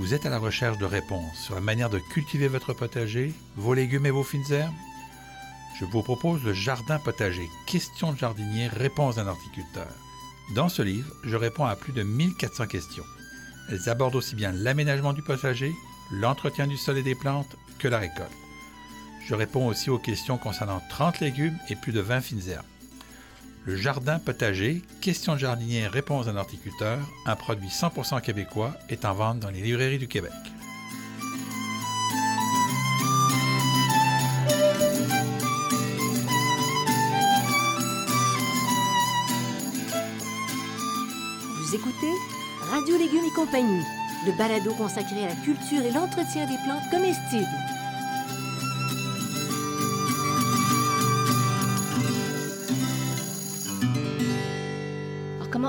Vous 0.06 0.14
êtes 0.14 0.24
à 0.24 0.30
la 0.30 0.38
recherche 0.38 0.78
de 0.78 0.84
réponses 0.84 1.36
sur 1.36 1.56
la 1.56 1.60
manière 1.60 1.90
de 1.90 1.98
cultiver 1.98 2.46
votre 2.46 2.72
potager, 2.72 3.34
vos 3.56 3.74
légumes 3.74 4.06
et 4.06 4.12
vos 4.12 4.22
fines 4.22 4.52
herbes? 4.52 4.72
Je 5.80 5.84
vous 5.84 6.00
propose 6.00 6.44
le 6.44 6.52
Jardin 6.52 7.00
potager, 7.00 7.48
questions 7.66 8.12
de 8.12 8.16
jardinier, 8.16 8.68
réponses 8.68 9.16
d'un 9.16 9.26
horticulteur. 9.26 9.88
Dans 10.54 10.68
ce 10.68 10.82
livre, 10.82 11.12
je 11.24 11.34
réponds 11.34 11.64
à 11.64 11.74
plus 11.74 11.92
de 11.92 12.04
1400 12.04 12.68
questions. 12.68 13.02
Elles 13.68 13.88
abordent 13.88 14.14
aussi 14.14 14.36
bien 14.36 14.52
l'aménagement 14.52 15.12
du 15.12 15.22
potager, 15.22 15.72
l'entretien 16.12 16.68
du 16.68 16.76
sol 16.76 16.98
et 16.98 17.02
des 17.02 17.16
plantes 17.16 17.56
que 17.80 17.88
la 17.88 17.98
récolte. 17.98 18.30
Je 19.26 19.34
réponds 19.34 19.66
aussi 19.66 19.90
aux 19.90 19.98
questions 19.98 20.38
concernant 20.38 20.80
30 20.88 21.18
légumes 21.18 21.58
et 21.68 21.74
plus 21.74 21.90
de 21.90 22.00
20 22.00 22.20
fines 22.20 22.48
herbes. 22.48 22.75
Le 23.66 23.74
jardin 23.74 24.20
potager, 24.20 24.80
questions 25.00 25.34
de 25.34 25.40
jardinier, 25.40 25.88
réponse 25.88 26.26
d'un 26.26 26.36
horticulteur, 26.36 27.00
un 27.26 27.34
produit 27.34 27.66
100% 27.66 28.20
québécois, 28.20 28.72
est 28.88 29.04
en 29.04 29.12
vente 29.12 29.40
dans 29.40 29.50
les 29.50 29.60
librairies 29.60 29.98
du 29.98 30.06
Québec. 30.06 30.30
Vous 41.58 41.74
écoutez 41.74 42.12
Radio 42.70 42.96
Légumes 42.96 43.24
et 43.26 43.34
compagnie, 43.34 43.82
le 44.26 44.38
balado 44.38 44.74
consacré 44.74 45.24
à 45.24 45.28
la 45.30 45.34
culture 45.34 45.82
et 45.84 45.90
l'entretien 45.90 46.46
des 46.46 46.58
plantes 46.64 46.88
comestibles. 46.92 47.75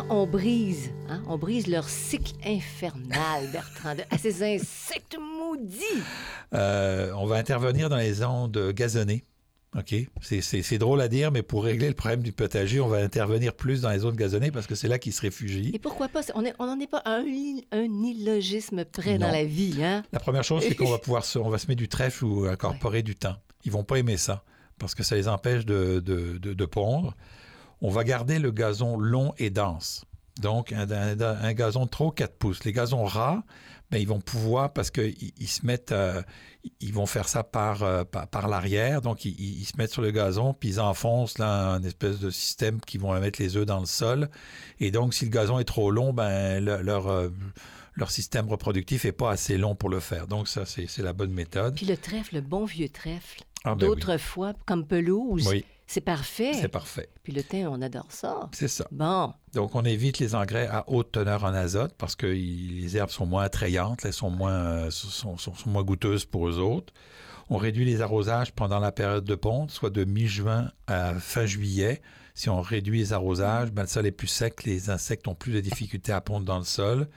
Comment 0.01 0.21
on 0.21 0.27
brise, 0.27 0.91
hein? 1.09 1.21
On 1.27 1.37
brise 1.37 1.67
leur 1.67 1.87
cycle 1.89 2.33
infernal, 2.45 3.47
Bertrand, 3.51 3.95
de- 3.95 4.03
à 4.11 4.17
ces 4.17 4.43
insectes 4.43 5.17
maudits. 5.19 5.83
Euh, 6.53 7.11
on 7.17 7.25
va 7.25 7.35
intervenir 7.37 7.89
dans 7.89 7.97
les 7.97 8.23
ondes 8.23 8.71
gazonnées. 8.73 9.23
OK? 9.77 9.93
C'est- 10.21 10.77
drôle 10.77 11.01
à 11.01 11.07
dire, 11.07 11.31
mais 11.31 11.41
pour 11.43 11.63
régler 11.63 11.87
le 11.89 11.93
problème 11.93 12.21
du 12.23 12.31
potager, 12.31 12.79
on 12.79 12.87
va 12.87 12.97
intervenir 12.97 13.53
plus 13.53 13.81
dans 13.81 13.89
les 13.89 13.99
zones 13.99 14.15
gazonnées 14.15 14.51
parce 14.51 14.65
que 14.67 14.75
c'est 14.75 14.87
là 14.87 14.97
qu'ils 14.97 15.13
se 15.13 15.21
réfugient. 15.21 15.71
Et 15.73 15.79
pourquoi 15.79 16.07
pas? 16.07 16.21
On 16.35 16.41
n'en 16.41 16.79
est 16.79 16.87
pas 16.87 16.99
à 16.99 17.17
un, 17.17 17.25
un 17.71 18.03
illogisme 18.03 18.85
près 18.85 19.17
dans 19.17 19.31
la 19.31 19.43
vie, 19.43 19.83
hein? 19.83 20.03
La 20.13 20.19
première 20.19 20.43
chose, 20.43 20.63
c'est 20.67 20.75
qu'on 20.75 20.89
va 20.91 20.99
pouvoir 20.99 21.25
se, 21.25 21.37
on 21.37 21.49
va 21.49 21.57
se 21.57 21.67
mettre 21.67 21.79
du 21.79 21.89
trèfle 21.89 22.23
ou 22.25 22.45
incorporer 22.45 23.03
du 23.03 23.15
thym. 23.15 23.35
Ils 23.65 23.71
vont 23.71 23.83
pas 23.83 23.97
aimer 23.97 24.17
ça 24.17 24.43
parce 24.79 24.95
que 24.95 25.03
ça 25.03 25.15
les 25.15 25.27
empêche 25.27 25.65
de, 25.65 25.99
de- 25.99 26.37
de- 26.37 26.53
de 26.53 26.65
pondre. 26.65 27.15
On 27.81 27.89
va 27.89 28.03
garder 28.03 28.39
le 28.39 28.51
gazon 28.51 28.97
long 28.97 29.33
et 29.37 29.49
dense. 29.49 30.03
Donc, 30.41 30.71
un, 30.71 30.89
un- 30.91 31.19
un 31.21 31.53
gazon 31.53 31.87
trop 31.87 32.11
4 32.11 32.35
pouces. 32.37 32.63
Les 32.63 32.71
gazons 32.71 33.03
ras, 33.05 33.41
ben, 33.89 33.97
ils 33.97 34.07
vont 34.07 34.19
pouvoir, 34.19 34.71
parce 34.73 34.91
qu'ils 34.91 35.15
ils 35.39 35.47
se 35.47 35.65
mettent, 35.65 35.91
euh, 35.91 36.21
ils 36.79 36.93
vont 36.93 37.05
faire 37.07 37.27
ça 37.27 37.43
par, 37.43 37.81
euh, 37.83 38.03
par, 38.03 38.27
par 38.27 38.47
l'arrière. 38.47 39.01
Donc, 39.01 39.25
ils, 39.25 39.65
se 39.65 39.77
mettent 39.77 39.91
sur 39.91 40.01
le 40.03 40.11
gazon, 40.11 40.53
puis 40.53 40.69
ils 40.69 40.79
enfoncent 40.79 41.37
là, 41.39 41.69
un 41.71 41.81
espèce 41.83 42.19
de 42.19 42.29
système 42.29 42.79
qui 42.81 42.97
vont 42.99 43.19
mettre 43.19 43.41
les 43.41 43.57
œufs 43.57 43.65
dans 43.65 43.79
le 43.79 43.85
sol. 43.87 44.29
Et 44.79 44.91
donc, 44.91 45.13
si 45.15 45.25
le 45.25 45.31
gazon 45.31 45.57
est 45.59 45.63
trop 45.65 45.89
long, 45.89 46.13
ben, 46.13 46.63
le- 46.63 46.81
leur, 46.83 47.07
euh, 47.07 47.29
leur 47.95 48.11
système 48.11 48.47
reproductif 48.47 49.05
n'est 49.05 49.11
pas 49.11 49.31
assez 49.31 49.57
long 49.57 49.73
pour 49.73 49.89
le 49.89 49.99
faire. 49.99 50.27
Donc, 50.27 50.47
ça, 50.47 50.65
c'est 50.65 50.99
la 50.99 51.13
bonne 51.13 51.31
méthode. 51.31 51.75
Puis 51.75 51.85
le 51.87 51.97
trèfle, 51.97 52.35
le 52.35 52.41
bon 52.41 52.65
vieux 52.65 52.89
trèfle, 52.89 53.41
Ah, 53.63 53.73
ben 53.73 53.87
oui. 53.87 53.95
d'autrefois, 53.95 54.53
comme 54.67 54.85
pelouse, 54.85 55.47
Oui, 55.47 55.65
c'est 55.87 56.01
parfait. 56.01 56.53
c'est 56.53 56.67
parfait. 56.67 57.09
Puis 57.23 57.33
le 57.33 57.41
thym, 57.43 57.67
on 57.69 57.81
adore 57.81 58.11
ça. 58.11 58.49
C'est 58.53 58.67
ça. 58.67 58.87
Bon, 58.91 59.33
Donc, 59.53 59.73
on 59.73 59.83
évite 59.85 60.19
les 60.19 60.35
engrais 60.35 60.67
à 60.67 60.83
haute 60.87 61.11
teneur 61.13 61.43
en 61.45 61.53
azote 61.53 61.93
parce 61.97 62.15
que 62.15 62.27
les 62.27 62.97
herbes 62.97 63.09
sont 63.09 63.25
moins 63.25 63.43
attrayantes, 63.43 64.03
elles 64.05 64.13
sont 64.13 64.29
moins, 64.29 64.51
euh, 64.53 64.91
sont, 64.91 65.37
sont- 65.37 65.55
sont 65.55 65.69
moins 65.69 65.83
goûteuses 65.83 66.25
pour 66.25 66.47
eux 66.47 66.59
autres. 66.59 66.93
On 67.49 67.55
réduit 67.57 67.85
les 67.85 68.01
arrosages 68.01 68.51
pendant 68.51 68.79
la 68.79 68.91
période 68.91 69.23
de 69.23 69.35
ponte, 69.35 69.71
soit 69.71 69.89
de 69.89 70.03
mi-juin 70.03 70.69
à 70.87 71.13
fin 71.15 71.45
juillet. 71.45 72.01
Si 72.33 72.49
on 72.49 72.61
réduit 72.61 72.99
les 72.99 73.13
arrosages, 73.13 73.71
ben, 73.71 73.83
le 73.83 73.87
sol 73.87 74.05
est 74.05 74.11
plus 74.11 74.27
sec, 74.27 74.63
les 74.65 74.89
insectes 74.89 75.27
ont 75.29 75.33
plus 75.35 75.53
de 75.53 75.61
difficultés 75.61 76.11
à 76.11 76.19
pondre 76.21 76.45
dans 76.45 76.59
le 76.59 76.65
sol. 76.65 77.07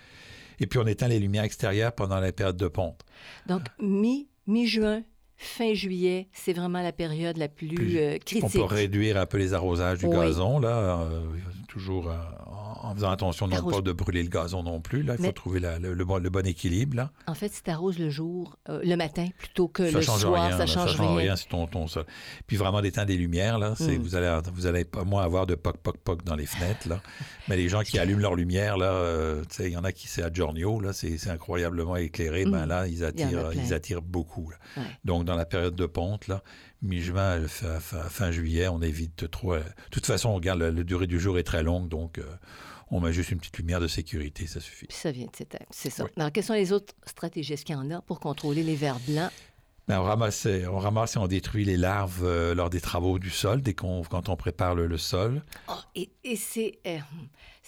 Et 0.61 0.67
puis, 0.67 0.79
on 0.79 0.87
éteint 0.87 1.09
les 1.09 1.19
lumières 1.19 1.43
extérieures 1.45 1.93
pendant 1.93 2.21
la 2.21 2.33
période 2.33 2.57
de 2.57 2.69
ponte. 2.69 3.01
donc 3.47 3.63
mi- 3.81 4.29
mi-juin, 4.47 5.03
fin 5.43 5.73
juillet, 5.73 6.29
c'est 6.35 6.53
vraiment 6.53 6.83
la 6.83 6.93
période 6.93 7.39
la 7.39 7.49
plus, 7.49 7.69
Plus- 7.69 7.97
euh, 7.97 8.17
On 8.17 8.19
critique. 8.19 8.53
peut 8.53 8.63
réduire 8.63 9.17
un 9.17 9.25
peu 9.25 9.39
les 9.39 9.55
arrosages 9.55 9.99
du 9.99 10.05
Oui. 10.05 10.15
gazon, 10.15 10.59
là, 10.61 11.01
euh, 11.01 11.23
toujours 11.67 12.11
euh, 12.11 12.17
en, 12.47 12.70
en 12.83 12.95
faisant 12.95 13.11
attention 13.11 13.47
non 13.47 13.63
pas 13.63 13.81
de 13.81 13.93
brûler 13.93 14.23
le 14.23 14.29
gazon 14.29 14.63
non 14.63 14.81
plus. 14.81 15.03
Là, 15.03 15.15
il 15.19 15.25
faut 15.25 15.33
trouver 15.33 15.61
la- 15.61 15.79
le, 15.79 15.95
le 15.95 16.05
bon, 16.05 16.19
le 16.19 16.31
bon 16.31 16.47
équilibre. 16.47 16.97
Là. 16.97 17.11
En 17.27 17.35
fait, 17.35 17.53
si 17.53 17.63
tu 17.63 17.71
arroses 17.71 17.99
le 17.99 18.11
jour, 18.11 18.57
euh, 18.69 18.81
le 18.85 18.97
matin, 18.97 19.27
plutôt 19.39 19.69
que 19.69 19.91
ça 19.91 19.99
le 19.99 20.03
change 20.05 20.21
soir, 20.21 20.47
rien. 20.49 20.57
ça 20.57 20.67
change 20.67 20.97
change 20.97 21.17
rien. 21.19 21.37
sur 21.37 21.49
ton, 21.49 21.67
ton 21.67 21.87
sol. 21.87 22.05
Puis 22.47 22.57
vraiment 22.57 22.81
d'éteindre 22.83 23.09
des 23.09 23.17
lumières, 23.17 23.59
là, 23.59 23.75
c'est, 23.77 23.99
Mm. 23.99 24.03
vous 24.03 24.15
allez 24.17 24.39
vous 24.53 24.67
allez 24.67 24.85
pas 24.85 25.05
moins 25.05 25.23
avoir 25.23 25.47
de 25.47 25.55
poc 25.55 25.77
poc 25.79 25.97
poc 25.99 26.25
dans 26.25 26.37
les 26.37 26.47
fenêtres. 26.47 26.89
Là. 26.89 27.01
Mais 27.49 27.57
les 27.57 27.69
gens 27.69 27.83
qui 27.83 27.99
allument 27.99 28.21
leurs 28.21 28.35
lumières, 28.37 28.77
là, 28.77 28.93
euh, 28.93 29.43
il 29.59 29.69
y 29.69 29.77
en 29.77 29.85
a 29.85 29.93
qui 29.93 30.09
c'est 30.09 30.23
à 30.23 30.33
Giornio, 30.33 30.81
là, 30.81 30.93
c'est, 30.93 31.17
incroyablement 31.29 31.97
éclairé. 31.97 32.45
Ben 32.45 32.65
Mm. 32.65 32.69
là, 32.69 32.87
ils 32.87 33.05
attirent, 33.05 33.51
ils 33.55 33.75
attirent 33.75 34.03
beaucoup. 34.03 34.51
là. 34.51 34.57
Ouais. 34.77 34.89
Donc 35.05 35.25
dans 35.25 35.37
la 35.37 35.45
période 35.45 35.75
de 35.75 35.87
ponte, 35.87 36.29
là, 36.29 36.43
mi-juin, 36.83 37.43
à 37.45 37.49
fin, 37.49 37.79
fin- 37.81 38.09
fin 38.09 38.31
juillet, 38.31 38.69
on 38.69 38.81
évite 38.81 39.31
trop. 39.31 39.55
euh, 39.55 39.59
De 39.61 39.91
toute 39.91 40.07
façon, 40.07 40.31
on 40.31 40.35
regarde 40.37 40.61
la, 40.61 40.71
la 40.71 40.83
durée 40.83 41.07
du 41.07 41.21
jour 41.21 41.39
est 41.39 41.43
très 41.43 41.63
longue, 41.63 41.89
donc 41.89 42.19
euh, 42.19 42.23
on 42.91 43.01
met 43.01 43.13
juste 43.13 43.31
une 43.31 43.39
petite 43.39 43.59
lumière 43.59 43.81
de 43.81 43.87
sécurité, 43.89 44.47
ça 44.47 44.61
suffit. 44.61 44.87
Puis 44.87 44.97
ça 44.97 45.13
vient 45.13 45.27
de 45.27 45.37
s'éteindre, 45.37 45.67
c'est 45.71 45.91
ça. 45.91 46.05
Oui. 46.05 46.11
Alors, 46.17 46.33
quelles 46.33 46.45
sont 46.45 46.55
les 46.55 46.73
autres 46.73 46.95
stratégies? 47.07 47.53
Est-ce 47.53 47.65
qu'il 47.65 47.75
y 47.75 47.79
en 47.79 47.91
a 47.91 48.01
pour 48.03 48.21
contrôler 48.21 48.63
les 48.63 48.75
vers 48.75 48.99
blancs? 49.01 49.31
Ben, 49.89 50.01
on, 50.01 50.05
ramasse, 50.05 50.47
on 50.47 50.79
ramasse 50.79 51.17
et 51.17 51.19
on 51.19 51.27
détruit 51.27 51.65
les 51.65 51.77
larves 51.77 52.23
euh, 52.23 52.55
lors 52.55 52.71
des 52.71 52.81
travaux 52.81 53.19
du 53.19 53.31
sol, 53.31 53.61
dès 53.61 53.75
qu'on, 53.75 54.03
quand 54.03 54.29
on 54.29 54.37
prépare 54.37 54.75
le, 54.75 54.87
le 54.87 54.99
sol. 54.99 55.43
Oh, 55.69 55.73
et 55.97 56.11
et 56.23 56.37
c'est 56.37 56.79
euh, 56.87 56.99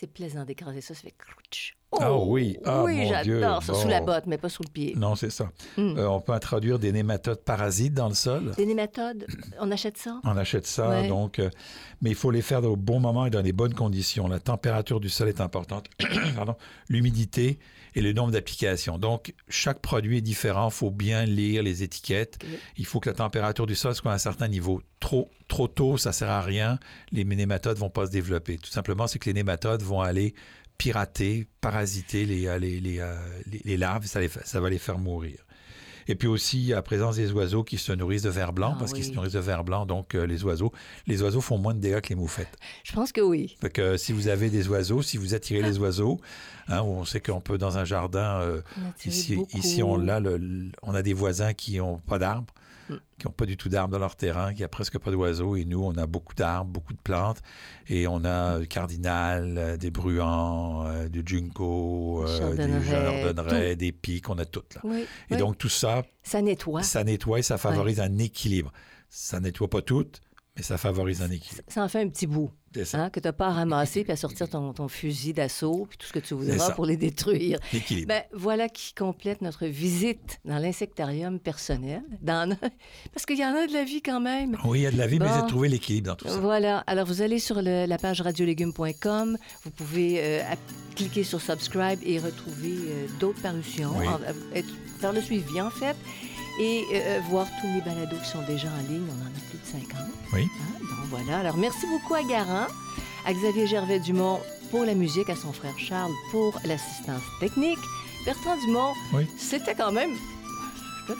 c'est 0.02 0.10
plaisant 0.12 0.44
d'écraser 0.44 0.80
ça, 0.80 0.94
ça 0.94 1.02
fait 1.02 1.14
crouch. 1.16 1.76
Ah 2.00 2.12
oui, 2.16 2.58
ah, 2.64 2.82
oui, 2.82 3.06
Dieu, 3.22 3.38
j'adore 3.40 3.62
ça, 3.62 3.74
sous 3.74 3.86
la 3.86 4.00
botte, 4.00 4.24
mais 4.26 4.36
pas 4.38 4.48
sous 4.48 4.64
le 4.64 4.70
pied. 4.70 4.94
Non, 4.96 5.14
c'est 5.14 5.30
ça. 5.30 5.50
Mm. 5.76 5.98
Euh, 5.98 6.08
on 6.08 6.20
peut 6.20 6.32
introduire 6.32 6.80
des 6.80 6.90
nématodes 6.90 7.42
parasites 7.44 7.94
dans 7.94 8.08
le 8.08 8.14
sol? 8.14 8.52
Des 8.56 8.66
nématodes, 8.66 9.26
on 9.60 9.70
achète 9.70 9.96
ça? 9.98 10.18
On 10.24 10.36
achète 10.36 10.66
ça, 10.66 10.88
Ouais. 10.88 11.06
donc, 11.08 11.38
euh, 11.38 11.50
mais 12.00 12.10
il 12.10 12.16
faut 12.16 12.32
les 12.32 12.42
faire 12.42 12.64
au 12.64 12.76
bon 12.76 12.98
moment 12.98 13.26
et 13.26 13.30
dans 13.30 13.42
les 13.42 13.52
bonnes 13.52 13.74
conditions. 13.74 14.26
La 14.26 14.40
température 14.40 14.98
du 14.98 15.08
sol 15.08 15.28
est 15.28 15.40
importante, 15.40 15.86
Pardon. 16.34 16.56
l'humidité 16.88 17.58
et 17.94 18.00
le 18.00 18.14
nombre 18.14 18.32
d'applications. 18.32 18.96
Donc, 18.98 19.34
chaque 19.48 19.80
produit 19.80 20.16
est 20.18 20.22
différent. 20.22 20.68
Il 20.68 20.74
faut 20.74 20.90
bien 20.90 21.26
lire 21.26 21.62
les 21.62 21.82
étiquettes. 21.82 22.38
Il 22.78 22.86
faut 22.86 23.00
que 23.00 23.10
la 23.10 23.14
température 23.14 23.66
du 23.66 23.74
sol 23.74 23.94
soit 23.94 24.10
à 24.12 24.14
un 24.14 24.18
certain 24.18 24.48
niveau. 24.48 24.80
Trop, 24.98 25.28
trop 25.46 25.68
tôt, 25.68 25.98
ça 25.98 26.12
sert 26.12 26.30
à 26.30 26.40
rien. 26.40 26.78
Les 27.10 27.24
nématodes 27.24 27.76
vont 27.76 27.90
pas 27.90 28.06
se 28.06 28.10
développer. 28.10 28.56
Tout 28.56 28.70
simplement, 28.70 29.06
c'est 29.06 29.18
que 29.18 29.28
les 29.28 29.34
nématodes 29.34 29.82
vont 29.82 29.91
aller 30.00 30.34
pirater, 30.78 31.46
parasiter 31.60 32.24
les, 32.24 32.46
euh, 32.46 32.58
les, 32.58 32.80
les, 32.80 32.98
euh, 33.00 33.14
les- 33.64 33.76
larves. 33.76 34.06
Ça, 34.06 34.20
va 34.60 34.70
les 34.70 34.78
faire 34.78 34.98
mourir. 34.98 35.38
Et 36.08 36.16
puis 36.16 36.26
aussi, 36.26 36.72
a 36.72 36.76
la 36.76 36.82
présence 36.82 37.14
des 37.14 37.30
oiseaux 37.30 37.62
qui 37.62 37.78
se 37.78 37.92
nourrissent 37.92 38.22
de 38.22 38.30
vers 38.30 38.52
blanc, 38.52 38.72
Ah 38.74 38.78
parce 38.80 38.92
qu'ils 38.92 39.04
se 39.04 39.12
nourrissent 39.12 39.34
de 39.34 39.38
vers 39.38 39.62
blanc. 39.62 39.86
Donc, 39.86 40.16
euh, 40.16 40.26
les 40.26 40.42
oiseaux, 40.42 40.72
les 41.06 41.22
oiseaux 41.22 41.40
font 41.40 41.58
moins 41.58 41.74
de 41.74 41.78
dégâts 41.78 42.00
que 42.00 42.08
les 42.08 42.16
moufettes. 42.16 42.56
Je 42.82 42.92
pense 42.92 43.12
que 43.12 43.20
oui. 43.20 43.54
Fait 43.60 43.70
que 43.70 43.96
si 43.96 44.12
vous 44.12 44.26
avez 44.26 44.50
des 44.50 44.66
oiseaux, 44.66 45.02
si 45.02 45.16
vous 45.16 45.34
attirez 45.34 45.62
les 45.62 45.78
oiseaux, 45.78 46.20
hein, 46.66 46.82
on 46.82 47.04
sait 47.04 47.20
qu'on 47.20 47.40
peut 47.40 47.58
dans 47.58 47.78
un 47.78 47.84
jardin, 47.84 48.40
euh, 48.40 48.62
On 48.78 48.86
a 48.88 48.92
ici, 49.08 49.36
beaucoup. 49.36 49.56
ici 49.58 49.82
on 49.84 49.96
le- 49.96 50.18
le- 50.18 50.72
on 50.82 50.92
a 50.94 51.02
des 51.02 51.14
voisins 51.14 51.52
qui 51.54 51.76
n'ont 51.78 51.98
pas 51.98 52.18
d'arbres. 52.18 52.52
Qui 52.88 53.26
n'ont 53.26 53.32
pas 53.32 53.46
du 53.46 53.56
tout 53.56 53.68
d'arbres 53.68 53.92
dans 53.92 53.98
leur 53.98 54.16
terrain, 54.16 54.52
qui 54.54 54.64
a 54.64 54.68
presque 54.68 54.98
pas 54.98 55.10
d'oiseaux, 55.10 55.56
et 55.56 55.64
nous, 55.64 55.82
on 55.82 55.96
a 55.96 56.06
beaucoup 56.06 56.34
d'arbres, 56.34 56.70
beaucoup 56.70 56.92
de 56.92 56.98
plantes, 56.98 57.40
et 57.88 58.06
on 58.06 58.24
a 58.24 58.58
du 58.58 58.68
cardinal, 58.68 59.54
euh, 59.56 59.76
des 59.76 59.90
bruants, 59.90 60.86
euh, 60.86 61.08
du 61.08 61.22
junco, 61.24 62.24
Des 62.26 62.62
euh, 62.62 63.32
des 63.32 63.76
des 63.76 63.92
pics, 63.92 64.28
on 64.28 64.38
a 64.38 64.44
tout 64.44 64.62
là. 64.74 64.80
Oui, 64.84 65.02
Et 65.30 65.34
oui. 65.34 65.36
donc 65.36 65.58
tout 65.58 65.68
ça, 65.68 66.02
ça 66.22 66.42
nettoie. 66.42 66.82
ça 66.82 67.04
nettoie 67.04 67.38
et 67.38 67.42
ça 67.42 67.58
favorise 67.58 68.00
un 68.00 68.18
équilibre. 68.18 68.72
Ça 69.08 69.40
nettoie 69.40 69.68
pas 69.68 69.82
tout, 69.82 70.06
mais 70.56 70.62
ça 70.62 70.76
favorise 70.78 71.22
un 71.22 71.30
équilibre. 71.30 71.62
Ça 71.68 71.82
en 71.82 71.88
fait 71.88 72.00
un 72.02 72.08
petit 72.08 72.26
bout, 72.26 72.50
hein, 72.94 73.08
que 73.10 73.20
tu 73.20 73.26
n'as 73.26 73.32
pas 73.32 73.46
à 73.48 73.52
ramasser 73.52 74.02
puis 74.04 74.12
à 74.12 74.16
sortir 74.16 74.48
ton, 74.50 74.72
ton 74.74 74.86
fusil 74.88 75.32
d'assaut 75.32 75.86
puis 75.88 75.96
tout 75.96 76.06
ce 76.06 76.12
que 76.12 76.18
tu 76.18 76.34
voudras 76.34 76.72
pour 76.72 76.84
les 76.84 76.96
détruire. 76.98 77.58
l'équilibre. 77.72 78.08
Ben, 78.08 78.22
voilà 78.34 78.68
qui 78.68 78.92
complète 78.94 79.40
notre 79.40 79.66
visite 79.66 80.40
dans 80.44 80.58
l'insectarium 80.58 81.38
personnel. 81.40 82.02
Dans... 82.20 82.54
Parce 83.14 83.24
qu'il 83.24 83.38
y 83.38 83.44
en 83.46 83.54
a 83.54 83.66
de 83.66 83.72
la 83.72 83.84
vie 83.84 84.02
quand 84.02 84.20
même. 84.20 84.58
oui, 84.66 84.80
il 84.80 84.82
y 84.82 84.86
a 84.86 84.90
de 84.90 84.98
la 84.98 85.06
vie, 85.06 85.18
mais 85.18 85.26
Bon. 85.26 85.32
c'est 85.36 85.42
de 85.42 85.48
trouver 85.48 85.68
l'équilibre 85.70 86.08
dans 86.08 86.16
tout 86.16 86.28
ça. 86.28 86.38
Voilà. 86.38 86.78
Alors, 86.86 87.06
vous 87.06 87.22
allez 87.22 87.38
sur 87.38 87.62
le- 87.62 87.86
la 87.86 87.96
page 87.98 88.20
radiolégumes.com. 88.20 89.38
Vous 89.64 89.70
pouvez 89.70 90.16
euh, 90.22 90.42
cliquer 90.96 91.24
sur 91.24 91.40
subscribe 91.40 91.98
et 92.04 92.18
retrouver 92.18 92.74
euh, 92.88 93.06
d'autres 93.20 93.40
parutions, 93.40 93.92
Oui. 93.96 94.06
en- 94.06 94.20
euh, 94.20 94.62
faire 95.00 95.12
le 95.14 95.20
suivi, 95.22 95.60
en 95.60 95.70
fait, 95.70 95.96
et 96.60 96.82
voir 97.30 97.46
tous 97.60 97.66
les 97.74 97.80
balados 97.80 98.18
qui 98.18 98.28
sont 98.28 98.42
déjà 98.46 98.68
en 98.68 98.92
ligne. 98.92 99.02
On 99.08 99.22
en 99.22 99.26
a 99.26 99.30
plus 99.62 99.78
de 99.80 99.86
50. 99.86 100.00
Oui. 100.32 100.48
Hein? 100.60 100.78
Bon, 100.80 101.16
voilà. 101.18 101.38
Alors, 101.40 101.56
merci 101.56 101.86
beaucoup 101.86 102.14
à 102.14 102.22
Garant, 102.22 102.66
à 103.26 103.32
Xavier 103.32 103.66
Gervais-Dumont 103.66 104.40
pour 104.70 104.84
la 104.84 104.94
musique, 104.94 105.28
à 105.30 105.36
son 105.36 105.52
frère 105.52 105.78
Charles 105.78 106.12
pour 106.30 106.58
l'assistance 106.64 107.22
technique. 107.40 107.78
Bertrand 108.24 108.56
Dumont, 108.64 108.92
Oui. 109.12 109.26
c'était 109.36 109.74
quand 109.74 109.92
même. 109.92 110.10
Je 111.08 111.12
le. 111.12 111.18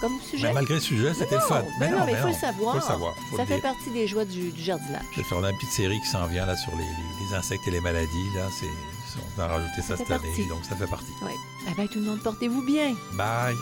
Comme 0.00 0.12
sujet. 0.30 0.48
Mais 0.48 0.52
malgré 0.52 0.74
le 0.74 0.80
sujet, 0.80 1.14
c'était 1.14 1.40
fun. 1.40 1.62
ben 1.80 1.90
non, 1.90 2.04
mais 2.04 2.12
il 2.12 2.18
faut 2.18 2.26
non, 2.26 2.32
le 2.34 2.38
savoir. 2.38 2.72
Faut 2.74 2.80
le 2.80 2.84
savoir. 2.86 3.14
faut 3.30 3.36
Ça 3.38 3.42
le 3.44 3.48
fait 3.48 3.60
partie 3.62 3.90
des 3.90 4.06
joies 4.06 4.26
du, 4.26 4.50
du 4.50 4.62
jardinage. 4.62 5.02
Je 5.12 5.22
vais 5.22 5.26
faire 5.26 5.38
une 5.42 5.56
petite 5.56 5.70
série 5.70 5.98
qui 6.02 6.06
s'en 6.08 6.26
vient 6.26 6.44
là 6.44 6.54
sur 6.54 6.70
les, 6.76 6.84
les- 6.84 7.26
les 7.30 7.34
insectes 7.34 7.66
et 7.66 7.70
les 7.70 7.80
maladies. 7.80 8.28
Là, 8.34 8.42
c'est, 8.60 9.18
on 9.38 9.40
a 9.40 9.46
rajouté 9.46 9.80
ça 9.80 9.96
cette 9.96 10.10
année, 10.10 10.44
donc 10.50 10.62
ça 10.68 10.76
fait 10.76 10.86
partie. 10.86 11.10
Oui. 11.22 11.32
Eh 11.70 11.74
bien, 11.74 11.86
tout 11.86 11.98
le 11.98 12.04
monde, 12.04 12.20
portez-vous 12.22 12.60
bien. 12.66 12.94
Bye. 13.14 13.54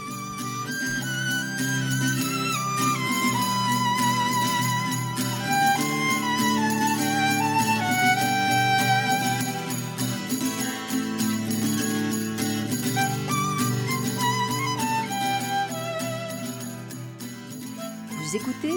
Écoutez 18.34 18.74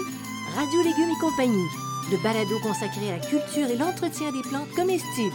Radio 0.54 0.82
Légumes 0.84 1.10
et 1.10 1.20
compagnie, 1.20 1.66
le 2.12 2.22
balado 2.22 2.60
consacré 2.60 3.10
à 3.10 3.16
la 3.16 3.18
culture 3.18 3.68
et 3.68 3.76
l'entretien 3.76 4.30
des 4.30 4.42
plantes 4.42 4.70
comestibles. 4.76 5.34